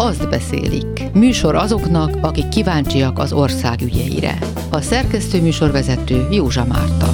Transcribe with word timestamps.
azt 0.00 0.28
beszélik. 0.28 1.12
Műsor 1.12 1.54
azoknak, 1.54 2.16
akik 2.20 2.48
kíváncsiak 2.48 3.18
az 3.18 3.32
ország 3.32 3.80
ügyeire. 3.82 4.38
A 4.70 4.80
szerkesztő 4.80 5.40
műsorvezető 5.40 6.26
Józsa 6.30 6.64
Márta. 6.64 7.12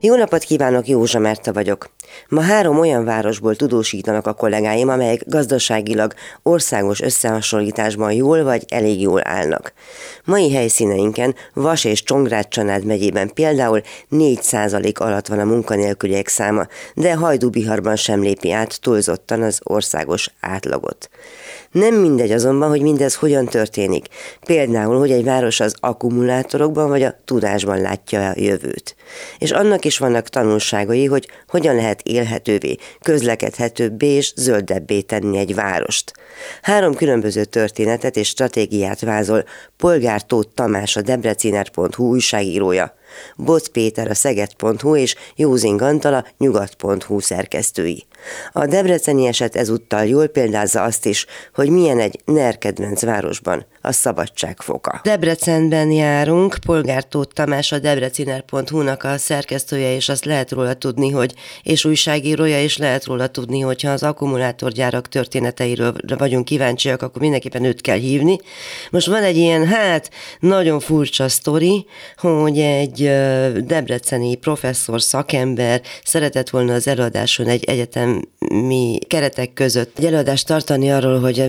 Jó 0.00 0.16
napot 0.16 0.42
kívánok, 0.42 0.86
Józsa 0.88 1.18
Merta 1.18 1.52
vagyok. 1.52 1.90
Ma 2.28 2.40
három 2.40 2.78
olyan 2.78 3.04
városból 3.04 3.56
tudósítanak 3.56 4.26
a 4.26 4.32
kollégáim, 4.32 4.88
amelyek 4.88 5.22
gazdaságilag 5.26 6.14
országos 6.42 7.00
összehasonlításban 7.00 8.12
jól 8.12 8.42
vagy 8.42 8.64
elég 8.68 9.00
jól 9.00 9.20
állnak. 9.24 9.72
Mai 10.24 10.52
helyszíneinken 10.52 11.34
Vas 11.54 11.84
és 11.84 12.02
Csongrád 12.02 12.48
Csanád 12.48 12.84
megyében 12.84 13.30
például 13.34 13.82
4% 14.10 14.98
alatt 14.98 15.26
van 15.26 15.38
a 15.38 15.44
munkanélküliek 15.44 16.28
száma, 16.28 16.66
de 16.94 17.14
Hajdúbiharban 17.14 17.96
sem 17.96 18.22
lépi 18.22 18.50
át 18.52 18.80
túlzottan 18.80 19.42
az 19.42 19.60
országos 19.62 20.30
átlagot. 20.40 21.10
Nem 21.72 21.94
mindegy 21.94 22.32
azonban, 22.32 22.68
hogy 22.68 22.82
mindez 22.82 23.14
hogyan 23.14 23.46
történik. 23.46 24.06
Például, 24.44 24.98
hogy 24.98 25.10
egy 25.10 25.24
város 25.24 25.60
az 25.60 25.74
akkumulátorokban 25.80 26.88
vagy 26.88 27.02
a 27.02 27.14
tudásban 27.24 27.80
látja 27.80 28.28
a 28.28 28.34
jövőt. 28.36 28.96
És 29.38 29.50
annak 29.50 29.84
is 29.84 29.98
vannak 29.98 30.28
tanulságai, 30.28 31.06
hogy 31.06 31.28
hogyan 31.48 31.74
lehet 31.74 32.00
élhetővé, 32.02 32.76
közlekedhetőbbé 33.02 34.06
és 34.06 34.32
zöldebbé 34.36 35.00
tenni 35.00 35.38
egy 35.38 35.54
várost. 35.54 36.12
Három 36.62 36.94
különböző 36.94 37.44
történetet 37.44 38.16
és 38.16 38.28
stratégiát 38.28 39.00
vázol 39.00 39.44
Polgár 39.76 40.22
Tóth 40.22 40.54
Tamás, 40.54 40.96
a 40.96 41.02
debreciner.hu 41.02 42.04
újságírója. 42.04 42.94
Bot 43.36 43.68
Péter 43.68 44.10
a 44.10 44.14
szeged.hu 44.14 44.96
és 44.96 45.14
Józing 45.36 45.82
Antal 45.82 46.14
a 46.14 46.24
nyugat.hu 46.38 47.20
szerkesztői. 47.20 48.06
A 48.52 48.66
debreceni 48.66 49.26
eset 49.26 49.56
ezúttal 49.56 50.04
jól 50.04 50.26
példázza 50.26 50.82
azt 50.82 51.06
is, 51.06 51.26
hogy 51.54 51.68
milyen 51.68 51.98
egy 51.98 52.20
NER 52.24 52.58
kedvenc 52.58 53.02
városban 53.02 53.66
a 53.80 53.92
szabadság 53.92 54.60
foka. 54.60 55.00
Debrecenben 55.04 55.90
járunk, 55.90 56.56
Polgár 56.66 57.04
Tóth 57.04 57.32
Tamás 57.32 57.72
a 57.72 57.78
debreciner.hu-nak 57.78 59.04
a 59.04 59.18
szerkesztője, 59.18 59.94
és 59.94 60.08
azt 60.08 60.24
lehet 60.24 60.50
róla 60.50 60.74
tudni, 60.74 61.10
hogy 61.10 61.34
és 61.62 61.84
újságírója, 61.84 62.60
és 62.60 62.76
lehet 62.76 63.04
róla 63.04 63.26
tudni, 63.26 63.60
hogyha 63.60 63.90
az 63.90 64.02
akkumulátorgyárak 64.02 65.08
történeteiről 65.08 65.94
vagyunk 66.18 66.44
kíváncsiak, 66.44 67.02
akkor 67.02 67.20
mindenképpen 67.20 67.64
őt 67.64 67.80
kell 67.80 67.98
hívni. 67.98 68.38
Most 68.90 69.06
van 69.06 69.22
egy 69.22 69.36
ilyen, 69.36 69.66
hát, 69.66 70.10
nagyon 70.40 70.80
furcsa 70.80 71.28
sztori, 71.28 71.86
hogy 72.16 72.58
egy 72.58 73.02
debreceni 73.64 74.34
professzor, 74.34 75.02
szakember 75.02 75.80
szeretett 76.04 76.50
volna 76.50 76.74
az 76.74 76.88
előadáson 76.88 77.46
egy 77.46 77.64
egyetemi 78.52 78.98
keretek 79.08 79.52
között 79.52 79.98
egy 79.98 80.04
előadást 80.04 80.46
tartani 80.46 80.92
arról, 80.92 81.20
hogy 81.20 81.42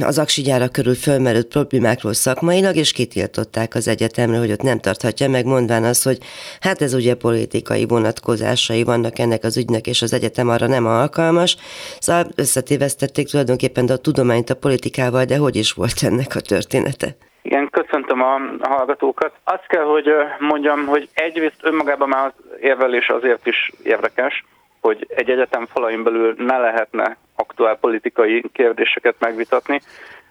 az 0.00 0.18
aksigyára 0.18 0.68
körül 0.68 0.94
fölmerült 0.94 1.46
problémákról 1.46 2.12
szakmailag, 2.12 2.76
és 2.76 2.92
kitiltották 2.92 3.74
az 3.74 3.88
egyetemre, 3.88 4.38
hogy 4.38 4.50
ott 4.50 4.62
nem 4.62 4.78
tarthatja 4.78 5.28
meg, 5.28 5.44
mondván 5.44 5.84
az, 5.84 6.02
hogy 6.02 6.18
hát 6.60 6.80
ez 6.80 6.94
ugye 6.94 7.14
politikai 7.14 7.86
vonatkozásai 7.86 8.84
vannak 8.84 9.18
ennek 9.18 9.44
az 9.44 9.56
ügynek, 9.56 9.86
és 9.86 10.02
az 10.02 10.12
egyetem 10.12 10.48
arra 10.48 10.66
nem 10.66 10.86
alkalmas. 10.86 11.56
Szóval 11.98 12.26
összetévesztették 12.34 13.28
tulajdonképpen 13.28 13.86
a 13.86 13.96
tudományt 13.96 14.50
a 14.50 14.56
politikával, 14.56 15.24
de 15.24 15.36
hogy 15.36 15.56
is 15.56 15.72
volt 15.72 16.02
ennek 16.02 16.34
a 16.34 16.40
története? 16.40 17.16
Igen, 17.42 17.68
köszöntöm 17.70 18.22
a 18.22 18.40
hallgatókat. 18.60 19.32
Azt 19.44 19.66
kell, 19.66 19.84
hogy 19.84 20.06
mondjam, 20.38 20.86
hogy 20.86 21.08
egyrészt 21.14 21.60
önmagában 21.62 22.08
már 22.08 22.26
az 22.26 22.32
érvelés 22.60 23.08
azért 23.08 23.46
is 23.46 23.72
érdekes, 23.82 24.44
hogy 24.86 25.06
egy 25.08 25.30
egyetem 25.30 25.66
falain 25.66 26.02
belül 26.02 26.34
ne 26.38 26.58
lehetne 26.58 27.16
aktuál 27.36 27.76
politikai 27.76 28.44
kérdéseket 28.52 29.14
megvitatni, 29.18 29.80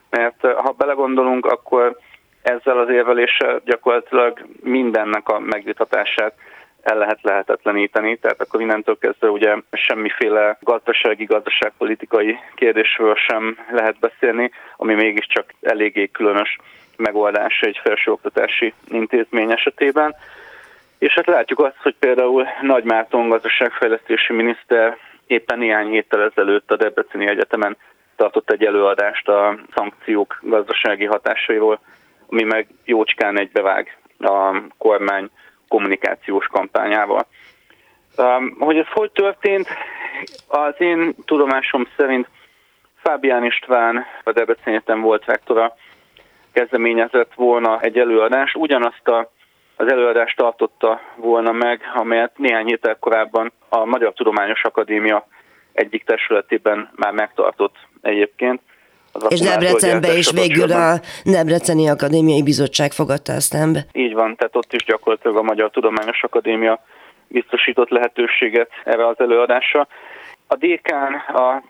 mert 0.09 0.41
ha 0.41 0.71
belegondolunk, 0.77 1.45
akkor 1.45 1.97
ezzel 2.41 2.79
az 2.79 2.89
érveléssel 2.89 3.61
gyakorlatilag 3.65 4.45
mindennek 4.63 5.27
a 5.27 5.39
megvitatását 5.39 6.33
el 6.81 6.97
lehet 6.97 7.19
lehetetleníteni, 7.21 8.17
tehát 8.17 8.41
akkor 8.41 8.61
innentől 8.61 8.97
kezdve 8.97 9.29
ugye 9.29 9.55
semmiféle 9.71 10.57
gazdasági, 10.61 11.23
gazdaságpolitikai 11.23 12.37
kérdésről 12.55 13.15
sem 13.15 13.57
lehet 13.71 13.99
beszélni, 13.99 14.51
ami 14.77 14.93
mégiscsak 14.93 15.53
eléggé 15.61 16.07
különös 16.07 16.57
megoldás 16.97 17.59
egy 17.61 17.79
felsőoktatási 17.83 18.73
intézmény 18.87 19.51
esetében. 19.51 20.15
És 20.97 21.13
hát 21.13 21.25
látjuk 21.25 21.59
azt, 21.59 21.81
hogy 21.81 21.95
például 21.99 22.47
Nagy 22.61 22.83
Márton 22.83 23.29
gazdaságfejlesztési 23.29 24.33
miniszter 24.33 24.97
éppen 25.27 25.57
néhány 25.57 25.87
héttel 25.87 26.21
ezelőtt 26.21 26.71
a 26.71 26.75
Debreceni 26.75 27.27
Egyetemen 27.27 27.77
tartott 28.15 28.51
egy 28.51 28.65
előadást 28.65 29.27
a 29.27 29.59
szankciók 29.75 30.39
gazdasági 30.41 31.05
hatásairól, 31.05 31.79
ami 32.29 32.43
meg 32.43 32.67
jócskán 32.83 33.39
egybevág 33.39 33.97
a 34.19 34.61
kormány 34.77 35.29
kommunikációs 35.67 36.45
kampányával. 36.45 37.25
Um, 38.17 38.55
hogy 38.59 38.77
ez 38.77 38.87
hogy 38.93 39.11
történt? 39.11 39.67
Az 40.47 40.73
én 40.77 41.15
tudomásom 41.25 41.87
szerint 41.97 42.27
Fábián 43.01 43.45
István, 43.45 44.05
a 44.23 44.31
Debreceni 44.31 44.75
Egyetem 44.75 45.01
volt 45.01 45.25
rektora, 45.25 45.75
kezdeményezett 46.51 47.33
volna 47.33 47.79
egy 47.79 47.97
előadást, 47.97 48.55
ugyanazt 48.55 49.07
a, 49.07 49.31
az 49.75 49.91
előadást 49.91 50.37
tartotta 50.37 51.01
volna 51.15 51.51
meg, 51.51 51.81
amelyet 51.95 52.37
néhány 52.37 52.65
héttel 52.65 52.97
korábban 52.99 53.51
a 53.69 53.85
Magyar 53.85 54.13
Tudományos 54.13 54.63
Akadémia 54.63 55.27
egyik 55.73 56.03
testületében 56.03 56.89
már 56.95 57.13
megtartott 57.13 57.75
egyébként. 58.01 58.61
És 59.27 59.39
Debrecenbe 59.39 60.13
is 60.13 60.31
végül 60.31 60.71
a 60.71 60.99
Debreceni 61.23 61.89
Akadémiai 61.89 62.43
Bizottság 62.43 62.91
fogadta 62.91 63.31
ezt 63.31 63.71
be. 63.73 63.85
Így 63.91 64.13
van, 64.13 64.35
tehát 64.35 64.55
ott 64.55 64.73
is 64.73 64.83
gyakorlatilag 64.83 65.37
a 65.37 65.41
Magyar 65.41 65.69
Tudományos 65.69 66.23
Akadémia 66.23 66.83
biztosított 67.27 67.89
lehetőséget 67.89 68.69
erre 68.83 69.07
az 69.07 69.19
előadásra. 69.19 69.87
A 70.47 70.55
dékán, 70.55 71.13
a 71.13 71.63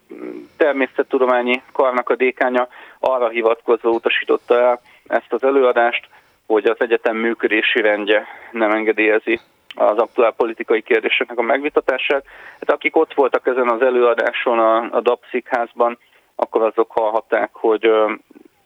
természettudományi 0.57 1.61
karnak 1.71 2.09
a 2.09 2.15
dékánya 2.15 2.67
arra 2.99 3.29
hivatkozva 3.29 3.89
utasította 3.89 4.59
el 4.61 4.79
ezt 5.07 5.33
az 5.33 5.43
előadást, 5.43 6.07
hogy 6.47 6.65
az 6.65 6.75
egyetem 6.79 7.17
működési 7.17 7.81
rendje 7.81 8.27
nem 8.51 8.71
engedélyezi 8.71 9.39
az 9.75 9.97
aktuál 9.97 10.31
politikai 10.31 10.81
kérdéseknek 10.81 11.37
a 11.37 11.41
megvitatását. 11.41 12.25
Hát 12.59 12.71
akik 12.71 12.95
ott 12.95 13.13
voltak 13.13 13.47
ezen 13.47 13.69
az 13.69 13.81
előadáson 13.81 14.59
a, 14.59 14.77
a 14.91 15.01
DAPSZIK 15.01 15.47
házban, 15.47 15.97
akkor 16.35 16.61
azok 16.61 16.91
hallhatták, 16.91 17.49
hogy 17.53 17.91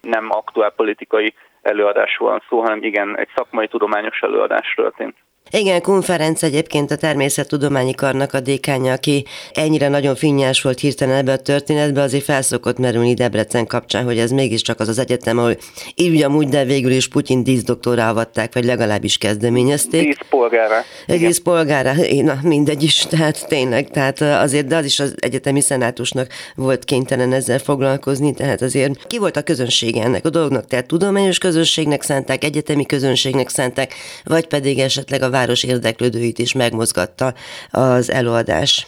nem 0.01 0.27
aktuál 0.29 0.71
politikai 0.71 1.33
előadás 1.61 2.17
van 2.17 2.43
szó, 2.49 2.59
hanem 2.59 2.83
igen, 2.83 3.17
egy 3.17 3.29
szakmai 3.35 3.67
tudományos 3.67 4.21
előadás 4.21 4.73
történt. 4.75 5.15
Igen, 5.51 5.81
konferenc 5.81 6.43
egyébként 6.43 6.91
a 6.91 6.95
természettudományi 6.95 7.93
karnak 7.93 8.33
a 8.33 8.39
dékánya, 8.39 8.93
aki 8.93 9.25
ennyire 9.53 9.87
nagyon 9.87 10.15
finnyás 10.15 10.61
volt 10.61 10.79
hirtelen 10.79 11.15
ebbe 11.15 11.31
a 11.31 11.37
történetbe, 11.37 12.01
azért 12.01 12.23
felszokott 12.23 12.77
merülni 12.77 13.13
Debrecen 13.13 13.67
kapcsán, 13.67 14.03
hogy 14.03 14.17
ez 14.17 14.31
mégiscsak 14.31 14.79
az 14.79 14.87
az 14.87 14.99
egyetem, 14.99 15.37
ahol 15.37 15.57
így 15.95 16.23
amúgy, 16.23 16.47
de 16.47 16.63
végül 16.63 16.91
is 16.91 17.07
Putyin 17.07 17.43
díszdoktorra 17.43 18.07
avatták, 18.07 18.53
vagy 18.53 18.65
legalábbis 18.65 19.17
kezdeményezték. 19.17 20.17
Díszpolgára. 20.17 20.83
Díszpolgára, 21.05 21.93
na 22.23 22.39
mindegy 22.41 22.83
is, 22.83 22.95
tehát 23.09 23.47
tényleg, 23.47 23.89
tehát 23.89 24.21
azért, 24.21 24.67
de 24.67 24.75
az 24.75 24.85
is 24.85 24.99
az 24.99 25.15
egyetemi 25.19 25.61
szenátusnak 25.61 26.27
volt 26.55 26.83
kénytelen 26.83 27.33
ezzel 27.33 27.59
foglalkozni, 27.59 28.33
tehát 28.33 28.61
azért 28.61 29.07
ki 29.07 29.17
volt 29.17 29.37
a 29.37 29.41
közönsége 29.41 30.03
ennek 30.03 30.25
a 30.25 30.29
dolognak, 30.29 30.67
tehát 30.67 30.85
tudományos 30.85 31.37
közönségnek 31.37 32.01
szánták, 32.01 32.43
egyetemi 32.43 32.85
közönségnek 32.85 33.49
szánták, 33.49 33.93
vagy 34.23 34.47
pedig 34.47 34.79
esetleg 34.79 35.21
a 35.21 35.29
város 35.39 35.63
érdeklődőit 35.63 36.39
is 36.39 36.53
megmozgatta 36.53 37.27
az 37.71 38.11
előadás. 38.11 38.87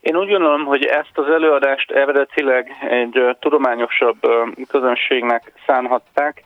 Én 0.00 0.16
úgy 0.16 0.28
gondolom, 0.28 0.64
hogy 0.64 0.84
ezt 0.84 1.18
az 1.18 1.28
előadást 1.28 1.90
eredetileg 1.90 2.70
egy 2.90 3.36
tudományosabb 3.40 4.18
közönségnek 4.68 5.52
szánhatták, 5.66 6.42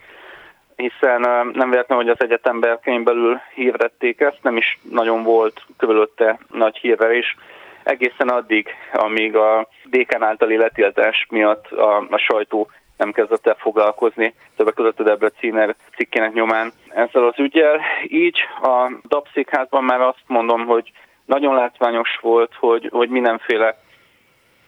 hiszen 0.76 1.20
nem 1.52 1.70
véletlen, 1.70 1.98
hogy 1.98 2.08
az 2.08 2.20
egyetem 2.20 2.60
berkein 2.60 3.04
belül 3.04 3.40
hírvették 3.54 4.20
ezt, 4.20 4.38
nem 4.42 4.56
is 4.56 4.78
nagyon 4.90 5.22
volt 5.22 5.62
körülötte 5.76 6.38
nagy 6.52 6.76
hírverés, 6.76 7.36
egészen 7.82 8.28
addig, 8.28 8.68
amíg 8.92 9.36
a 9.36 9.68
dékán 9.84 10.22
általi 10.22 10.56
letiltás 10.56 11.26
miatt 11.30 11.66
a, 11.70 11.96
a 12.10 12.16
sajtó 12.16 12.70
nem 12.98 13.12
kezdett 13.12 13.46
el 13.46 13.56
foglalkozni, 13.58 14.34
többek 14.56 14.74
között 14.74 15.00
a 15.00 15.02
Debreciner 15.02 15.74
cikkének 15.96 16.32
nyomán 16.32 16.72
ezzel 16.88 17.26
az 17.26 17.38
ügyel. 17.38 17.80
Így 18.02 18.38
a 18.62 18.92
Dapszikházban 19.08 19.84
már 19.84 20.00
azt 20.00 20.22
mondom, 20.26 20.66
hogy 20.66 20.92
nagyon 21.24 21.54
látványos 21.54 22.18
volt, 22.20 22.54
hogy, 22.54 22.88
hogy 22.92 23.08
mindenféle 23.08 23.76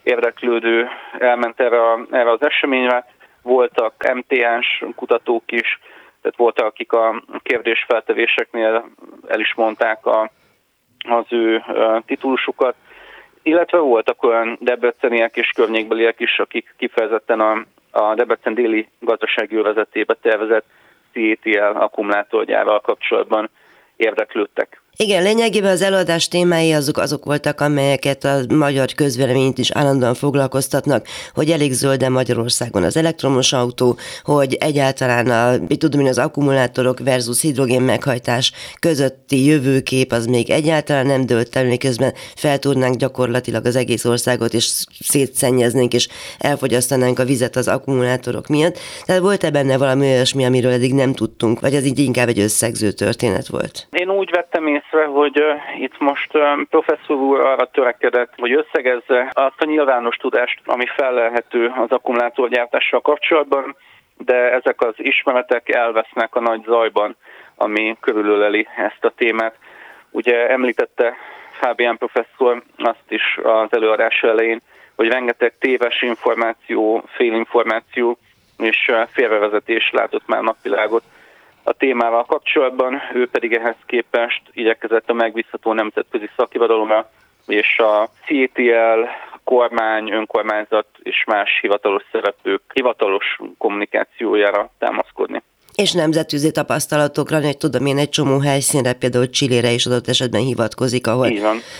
érdeklődő 0.02 0.88
elment 1.18 1.60
erre, 1.60 1.82
a, 1.82 2.06
erre 2.10 2.30
az 2.30 2.42
eseményre. 2.42 3.06
Voltak 3.42 4.12
MTA-s 4.14 4.84
kutatók 4.96 5.52
is, 5.52 5.80
tehát 6.22 6.36
voltak, 6.36 6.66
akik 6.66 6.92
a 6.92 7.22
kérdésfeltevéseknél 7.42 8.84
el 9.28 9.40
is 9.40 9.54
mondták 9.54 10.06
a, 10.06 10.30
az 11.08 11.24
ő 11.28 11.64
titulusukat, 12.06 12.74
illetve 13.42 13.78
voltak 13.78 14.22
olyan 14.22 14.58
debreceniek 14.60 15.36
és 15.36 15.50
környékbeliek 15.54 16.20
is, 16.20 16.38
akik 16.38 16.74
kifejezetten 16.78 17.40
a 17.40 17.64
a 17.90 18.14
Debrecen 18.14 18.54
déli 18.54 18.88
gazdasági 18.98 19.56
övezetébe 19.56 20.14
tervezett 20.14 20.64
CETL 21.12 21.76
akkumulátorgyárral 21.76 22.80
kapcsolatban 22.80 23.50
érdeklődtek. 23.96 24.79
Igen, 24.96 25.22
lényegében 25.22 25.70
az 25.70 25.82
előadás 25.82 26.28
témái 26.28 26.72
azok, 26.72 26.98
azok 26.98 27.24
voltak, 27.24 27.60
amelyeket 27.60 28.24
a 28.24 28.40
magyar 28.48 28.92
közvéleményt 28.92 29.58
is 29.58 29.70
állandóan 29.70 30.14
foglalkoztatnak, 30.14 31.06
hogy 31.34 31.50
elég 31.50 31.72
zölde 31.72 32.08
Magyarországon 32.08 32.82
az 32.82 32.96
elektromos 32.96 33.52
autó, 33.52 33.96
hogy 34.22 34.54
egyáltalán 34.54 35.26
a, 35.26 35.76
tudom 35.76 36.00
én, 36.00 36.06
az 36.06 36.18
akkumulátorok 36.18 36.98
versus 36.98 37.40
hidrogén 37.40 37.82
meghajtás 37.82 38.52
közötti 38.80 39.44
jövőkép 39.44 40.12
az 40.12 40.26
még 40.26 40.50
egyáltalán 40.50 41.06
nem 41.06 41.26
dőlt 41.26 41.56
el, 41.56 41.64
miközben 41.64 42.12
feltúrnánk 42.34 42.96
gyakorlatilag 42.96 43.66
az 43.66 43.76
egész 43.76 44.04
országot, 44.04 44.54
és 44.54 44.64
szétszennyeznénk, 45.00 45.92
és 45.92 46.08
elfogyasztanánk 46.38 47.18
a 47.18 47.24
vizet 47.24 47.56
az 47.56 47.68
akkumulátorok 47.68 48.46
miatt. 48.46 48.78
Tehát 49.04 49.22
volt-e 49.22 49.50
benne 49.50 49.78
valami 49.78 50.06
olyasmi, 50.06 50.44
amiről 50.44 50.72
eddig 50.72 50.94
nem 50.94 51.12
tudtunk, 51.12 51.60
vagy 51.60 51.74
ez 51.74 51.84
így 51.84 51.98
inkább 51.98 52.28
egy 52.28 52.40
összegző 52.40 52.90
történet 52.90 53.46
volt? 53.46 53.88
Én 53.90 54.10
úgy 54.10 54.30
vettem 54.30 54.66
észre, 54.66 54.89
észre, 54.90 55.04
hogy 55.04 55.44
itt 55.78 55.98
most 55.98 56.30
professzor 56.70 57.16
úr 57.16 57.40
arra 57.40 57.70
törekedett, 57.70 58.32
hogy 58.36 58.52
összegezze 58.52 59.30
azt 59.32 59.60
a 59.60 59.64
nyilvános 59.64 60.16
tudást, 60.16 60.60
ami 60.64 60.86
felelhető 60.86 61.72
az 61.76 61.90
akkumulátorgyártással 61.90 63.00
kapcsolatban, 63.00 63.76
de 64.16 64.52
ezek 64.52 64.80
az 64.80 64.94
ismeretek 64.96 65.68
elvesznek 65.68 66.34
a 66.34 66.40
nagy 66.40 66.62
zajban, 66.64 67.16
ami 67.56 67.96
körülöleli 68.00 68.68
ezt 68.76 69.04
a 69.04 69.12
témát. 69.16 69.54
Ugye 70.10 70.48
említette 70.48 71.14
Fábián 71.60 71.98
professzor 71.98 72.62
azt 72.76 73.04
is 73.08 73.38
az 73.42 73.68
előadás 73.70 74.22
elején, 74.22 74.60
hogy 74.96 75.08
rengeteg 75.08 75.52
téves 75.58 76.02
információ, 76.02 77.04
félinformáció 77.06 78.18
és 78.58 78.90
félrevezetés 79.12 79.90
látott 79.92 80.26
már 80.26 80.42
napvilágot 80.42 81.02
a 81.62 81.72
témával 81.72 82.24
kapcsolatban, 82.24 83.02
ő 83.14 83.28
pedig 83.28 83.52
ehhez 83.52 83.76
képest 83.86 84.42
igyekezett 84.52 85.10
a 85.10 85.12
megbízható 85.12 85.72
nemzetközi 85.72 86.30
szakirodalomra 86.36 87.10
és 87.46 87.78
a 87.78 88.08
CTL, 88.24 89.00
kormány, 89.44 90.10
önkormányzat 90.10 90.86
és 91.02 91.24
más 91.26 91.58
hivatalos 91.60 92.02
szereplők 92.12 92.62
hivatalos 92.72 93.38
kommunikációjára 93.58 94.70
támaszkodni 94.78 95.42
és 95.80 95.92
nemzetűzi 95.92 96.50
tapasztalatokra, 96.50 97.40
hogy 97.40 97.56
tudom 97.56 97.86
én 97.86 97.98
egy 97.98 98.08
csomó 98.08 98.38
helyszínre, 98.38 98.92
például 98.92 99.30
Csillére 99.30 99.70
is 99.70 99.86
adott 99.86 100.08
esetben 100.08 100.40
hivatkozik, 100.40 101.06
ahol, 101.06 101.28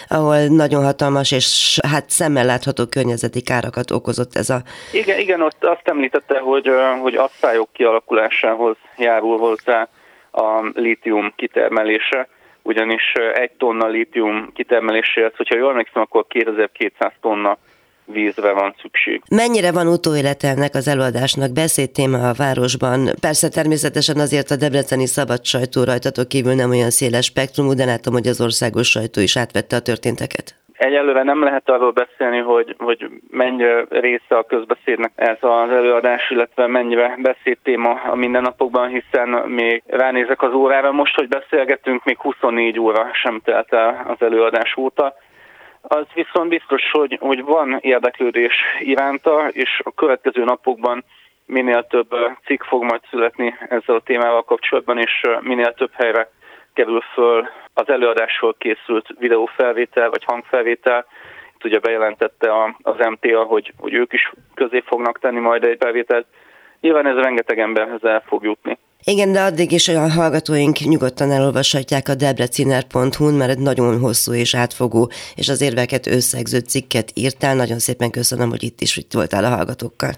ahol 0.09 0.37
nagyon 0.47 0.85
hatalmas 0.85 1.33
és 1.33 1.79
hát 1.89 2.11
szemmel 2.11 2.45
látható 2.45 2.87
környezeti 2.87 3.43
károkat 3.43 3.91
okozott 3.91 4.37
ez 4.37 4.51
a... 4.51 4.59
Igen, 4.93 5.19
igen 5.19 5.43
ott 5.43 5.65
azt 5.65 5.89
említette, 5.89 6.39
hogy, 6.39 6.71
hogy 7.01 7.15
asszályok 7.15 7.69
kialakulásához 7.73 8.77
járul 8.97 9.39
hozzá 9.39 9.89
a 10.31 10.71
lítium 10.75 11.33
kitermelése, 11.37 12.29
ugyanis 12.63 13.13
egy 13.35 13.51
tonna 13.51 13.87
lítium 13.87 14.53
kitermeléséhez, 14.55 15.33
hogyha 15.37 15.57
jól 15.57 15.71
emlékszem, 15.71 16.03
akkor 16.03 16.27
2200 16.27 17.13
tonna 17.21 17.59
vízre 18.13 18.53
van 18.53 18.75
szükség. 18.81 19.23
Mennyire 19.31 19.73
van 19.73 19.87
utóélete 19.87 20.49
ennek 20.49 20.75
az 20.75 20.89
előadásnak? 20.89 21.53
Beszédtéma 21.53 22.29
a 22.29 22.35
városban. 22.39 22.99
Persze 23.21 23.49
természetesen 23.49 24.19
azért 24.19 24.51
a 24.51 24.57
debreceni 24.57 25.07
szabad 25.07 25.45
sajtó 25.45 25.85
rajtatok 25.85 26.29
kívül 26.29 26.55
nem 26.55 26.71
olyan 26.71 26.91
széles 26.91 27.25
spektrumú, 27.25 27.73
de 27.75 27.85
látom, 27.85 28.13
hogy 28.13 28.27
az 28.27 28.41
országos 28.41 28.89
sajtó 28.91 29.21
is 29.21 29.37
átvette 29.37 29.77
a 29.77 29.81
történteket. 29.81 30.55
Egyelőre 30.81 31.23
nem 31.23 31.43
lehet 31.43 31.69
arról 31.69 31.91
beszélni, 31.91 32.39
hogy, 32.39 32.75
hogy 32.79 33.09
mennyire 33.31 33.85
része 33.89 34.37
a 34.37 34.43
közbeszédnek 34.43 35.13
ez 35.15 35.37
az 35.41 35.71
előadás, 35.71 36.31
illetve 36.31 36.67
mennyire 36.67 37.17
beszédtéma 37.19 37.91
a 37.91 38.15
mindennapokban, 38.15 38.89
hiszen 38.89 39.29
még 39.29 39.83
ránézek 39.87 40.43
az 40.43 40.53
órára, 40.53 40.93
most, 40.93 41.15
hogy 41.15 41.29
beszélgetünk, 41.29 42.05
még 42.05 42.19
24 42.19 42.79
óra 42.79 43.11
sem 43.13 43.41
telt 43.45 43.73
el 43.73 44.05
az 44.09 44.27
előadás 44.27 44.77
óta. 44.77 45.15
Az 45.83 46.07
viszont 46.15 46.49
biztos, 46.49 46.91
hogy, 46.91 47.17
hogy 47.21 47.45
van 47.45 47.79
érdeklődés 47.81 48.55
iránta, 48.79 49.49
és 49.49 49.81
a 49.85 49.95
következő 49.95 50.45
napokban 50.45 51.05
minél 51.47 51.87
több 51.87 52.15
cikk 52.45 52.63
fog 52.63 52.83
majd 52.83 53.01
születni 53.11 53.55
ezzel 53.69 53.95
a 53.95 54.01
témával 54.01 54.43
kapcsolatban, 54.45 54.99
és 54.99 55.21
minél 55.41 55.75
több 55.75 55.91
helyre 55.93 56.31
kerül 56.73 57.01
föl 57.01 57.49
az 57.75 57.89
előadásról 57.89 58.55
készült 58.59 59.07
videófelvétel 59.19 60.11
vagy 60.11 60.25
hangfelvétel. 60.25 61.07
Itt 61.55 61.65
ugye 61.65 61.79
bejelentette 61.79 62.53
az 62.83 62.97
MTA, 62.99 63.43
hogy, 63.43 63.73
hogy 63.79 63.95
ők 63.95 64.13
is 64.13 64.33
közé 64.55 64.83
fognak 64.87 65.19
tenni 65.19 65.41
majd 65.41 65.65
egy 65.65 65.77
felvételt. 65.81 66.27
Nyilván 66.81 67.07
ez 67.07 67.17
rengeteg 67.17 67.59
emberhez 67.59 68.05
el 68.05 68.23
fog 68.27 68.45
jutni. 68.45 68.79
Igen, 69.05 69.33
de 69.33 69.41
addig 69.41 69.73
is 69.73 69.89
a 69.89 70.09
hallgatóink 70.09 70.79
nyugodtan 70.79 71.31
elolvashatják 71.31 72.09
a 72.09 72.15
debreciner.hu-n, 72.15 73.35
mert 73.35 73.51
egy 73.51 73.59
nagyon 73.59 73.99
hosszú 73.99 74.33
és 74.33 74.55
átfogó, 74.55 75.11
és 75.35 75.49
az 75.49 75.63
érveket 75.63 76.07
összegző 76.07 76.59
cikket 76.59 77.09
írtál. 77.15 77.55
Nagyon 77.55 77.79
szépen 77.79 78.11
köszönöm, 78.11 78.49
hogy 78.49 78.63
itt 78.63 78.81
is 78.81 78.97
itt 78.97 79.13
voltál 79.13 79.45
a 79.45 79.49
hallgatókkal. 79.57 80.13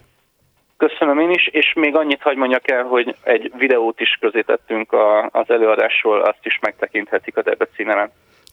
Köszönöm 0.76 1.18
én 1.18 1.30
is, 1.30 1.48
és 1.52 1.72
még 1.74 1.96
annyit 1.96 2.22
hagy 2.22 2.36
mondjak 2.36 2.70
el, 2.70 2.82
hogy 2.82 3.16
egy 3.22 3.52
videót 3.58 4.00
is 4.00 4.18
közé 4.20 4.40
tettünk 4.40 4.92
a, 4.92 5.28
az 5.32 5.50
előadásról, 5.50 6.20
azt 6.20 6.40
is 6.42 6.58
megtekinthetik 6.60 7.36
a 7.36 7.42
Debrecineren. 7.42 8.10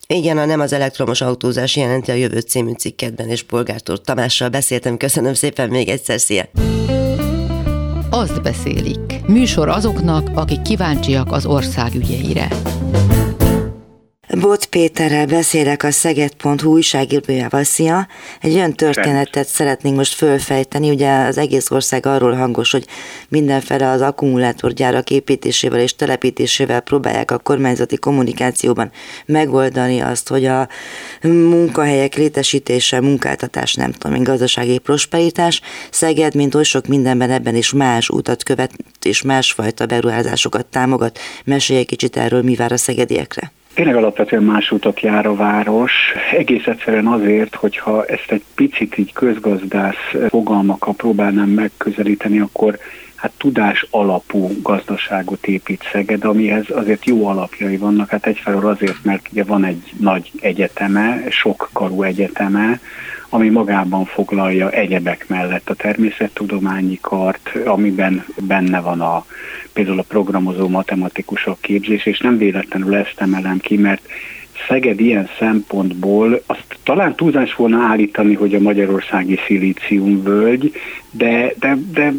Igen, 0.08 0.38
a 0.38 0.44
Nem 0.44 0.60
az 0.60 0.72
elektromos 0.72 1.20
autózás 1.20 1.76
jelenti 1.76 2.10
a 2.10 2.14
jövő 2.14 2.40
című 2.40 2.72
cikkedben, 2.72 3.28
és 3.28 3.46
Polgártól 3.46 3.98
Tamással 3.98 4.48
beszéltem. 4.48 4.96
Köszönöm 4.96 5.34
szépen 5.34 5.68
még 5.68 5.88
egyszer, 5.88 6.18
szia! 6.18 6.44
Azt 8.10 8.42
beszélik. 8.42 9.20
Műsor 9.26 9.68
azoknak, 9.68 10.30
akik 10.34 10.62
kíváncsiak 10.62 11.32
az 11.32 11.46
ország 11.46 11.94
ügyeire. 11.94 12.48
Bot 14.38 14.64
Péterrel 14.64 15.26
beszélek 15.26 15.82
a 15.82 15.90
Szeged.hu 15.90 16.70
újságírójával. 16.70 17.64
Szia! 17.64 18.06
Egy 18.40 18.54
olyan 18.54 18.72
történetet 18.72 19.46
szeretnénk 19.46 19.96
most 19.96 20.14
fölfejteni, 20.14 20.90
ugye 20.90 21.12
az 21.12 21.38
egész 21.38 21.70
ország 21.70 22.06
arról 22.06 22.34
hangos, 22.34 22.70
hogy 22.70 22.86
mindenfele 23.28 23.90
az 23.90 24.00
akkumulátorgyárak 24.00 25.10
építésével 25.10 25.80
és 25.80 25.96
telepítésével 25.96 26.80
próbálják 26.80 27.30
a 27.30 27.38
kormányzati 27.38 27.96
kommunikációban 27.96 28.90
megoldani 29.26 30.00
azt, 30.00 30.28
hogy 30.28 30.44
a 30.44 30.68
munkahelyek 31.22 32.14
létesítése, 32.14 33.00
munkáltatás, 33.00 33.74
nem 33.74 33.92
tudom 33.92 34.16
én, 34.16 34.22
gazdasági 34.22 34.78
prosperitás. 34.78 35.60
Szeged, 35.90 36.34
mint 36.34 36.54
oly 36.54 36.64
sok 36.64 36.86
mindenben 36.86 37.30
ebben 37.30 37.56
is 37.56 37.72
más 37.72 38.08
utat 38.08 38.42
követ, 38.42 38.72
és 39.02 39.22
másfajta 39.22 39.86
beruházásokat 39.86 40.66
támogat. 40.66 41.18
Mesélj 41.44 41.78
egy 41.78 41.86
kicsit 41.86 42.16
erről, 42.16 42.42
mi 42.42 42.54
vár 42.54 42.72
a 42.72 42.76
szegediekre. 42.76 43.52
Tényleg 43.74 43.96
alapvetően 43.96 44.42
más 44.42 44.70
utat 44.70 45.00
jár 45.00 45.26
a 45.26 45.34
város, 45.34 45.92
egész 46.36 46.66
egyszerűen 46.66 47.06
azért, 47.06 47.54
hogyha 47.54 48.04
ezt 48.04 48.30
egy 48.30 48.44
picit 48.54 48.98
így 48.98 49.12
közgazdász 49.12 50.14
fogalmakkal 50.28 50.94
próbálnám 50.94 51.48
megközelíteni, 51.48 52.38
akkor 52.38 52.78
hát 53.14 53.32
tudás 53.36 53.86
alapú 53.90 54.50
gazdaságot 54.62 55.46
épít 55.46 55.88
Szeged, 55.92 56.24
amihez 56.24 56.64
azért 56.70 57.04
jó 57.04 57.26
alapjai 57.26 57.76
vannak. 57.76 58.08
Hát 58.08 58.26
egyfelől 58.26 58.66
azért, 58.66 59.04
mert 59.04 59.28
ugye 59.32 59.44
van 59.44 59.64
egy 59.64 59.92
nagy 59.98 60.30
egyeteme, 60.40 61.22
sok 61.28 61.68
karú 61.72 62.02
egyeteme, 62.02 62.80
ami 63.32 63.48
magában 63.48 64.04
foglalja 64.04 64.70
egyebek 64.70 65.28
mellett 65.28 65.70
a 65.70 65.74
természettudományi 65.74 66.98
kart, 67.00 67.50
amiben 67.64 68.24
benne 68.46 68.80
van 68.80 69.00
a, 69.00 69.24
például 69.72 69.98
a 69.98 70.04
programozó 70.08 70.68
matematikusok 70.68 71.60
képzés, 71.60 72.06
és 72.06 72.18
nem 72.18 72.38
véletlenül 72.38 72.94
ezt 72.94 73.20
emelem 73.20 73.58
ki, 73.58 73.76
mert 73.76 74.02
Szeged 74.68 75.00
ilyen 75.00 75.28
szempontból 75.38 76.42
azt 76.46 76.69
talán 76.82 77.14
túlzás 77.14 77.54
volna 77.54 77.82
állítani, 77.82 78.34
hogy 78.34 78.54
a 78.54 78.60
magyarországi 78.60 79.38
szilíciumvölgy, 79.46 80.72
de, 81.10 81.54
de, 81.58 81.76
de 81.92 82.12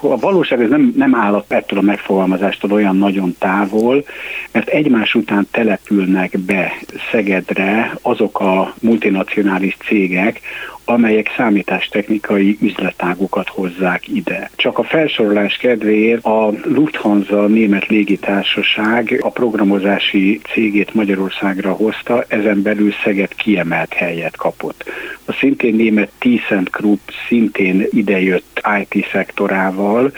a 0.00 0.16
valóság 0.16 0.62
ez 0.62 0.70
nem, 0.70 0.92
nem 0.96 1.14
áll 1.14 1.44
ettől 1.48 1.78
a 1.78 1.82
megfogalmazástól 1.82 2.72
olyan 2.72 2.96
nagyon 2.96 3.34
távol, 3.38 4.04
mert 4.52 4.68
egymás 4.68 5.14
után 5.14 5.48
települnek 5.50 6.38
be 6.38 6.72
Szegedre 7.10 7.98
azok 8.02 8.40
a 8.40 8.74
multinacionális 8.80 9.76
cégek, 9.86 10.40
amelyek 10.88 11.32
számítástechnikai 11.36 12.58
üzletágokat 12.60 13.48
hozzák 13.48 14.08
ide. 14.08 14.50
Csak 14.56 14.78
a 14.78 14.82
felsorolás 14.82 15.56
kedvéért 15.56 16.24
a 16.24 16.52
Lufthansa 16.64 17.46
német 17.46 17.86
légitársaság 17.86 19.18
a 19.20 19.30
programozási 19.30 20.40
cégét 20.52 20.94
Magyarországra 20.94 21.72
hozta, 21.72 22.24
ezen 22.28 22.62
belül 22.62 22.92
Szeged 23.04 23.34
kiemelt 23.34 23.92
helyet 23.92 24.36
kapott. 24.36 24.84
A 25.24 25.32
szintén 25.32 25.74
német 25.74 26.10
ThyssenKrupp 26.18 27.08
szintén 27.28 27.86
idejött 27.90 28.60
IT 28.80 29.06
szektorával, 29.12 30.12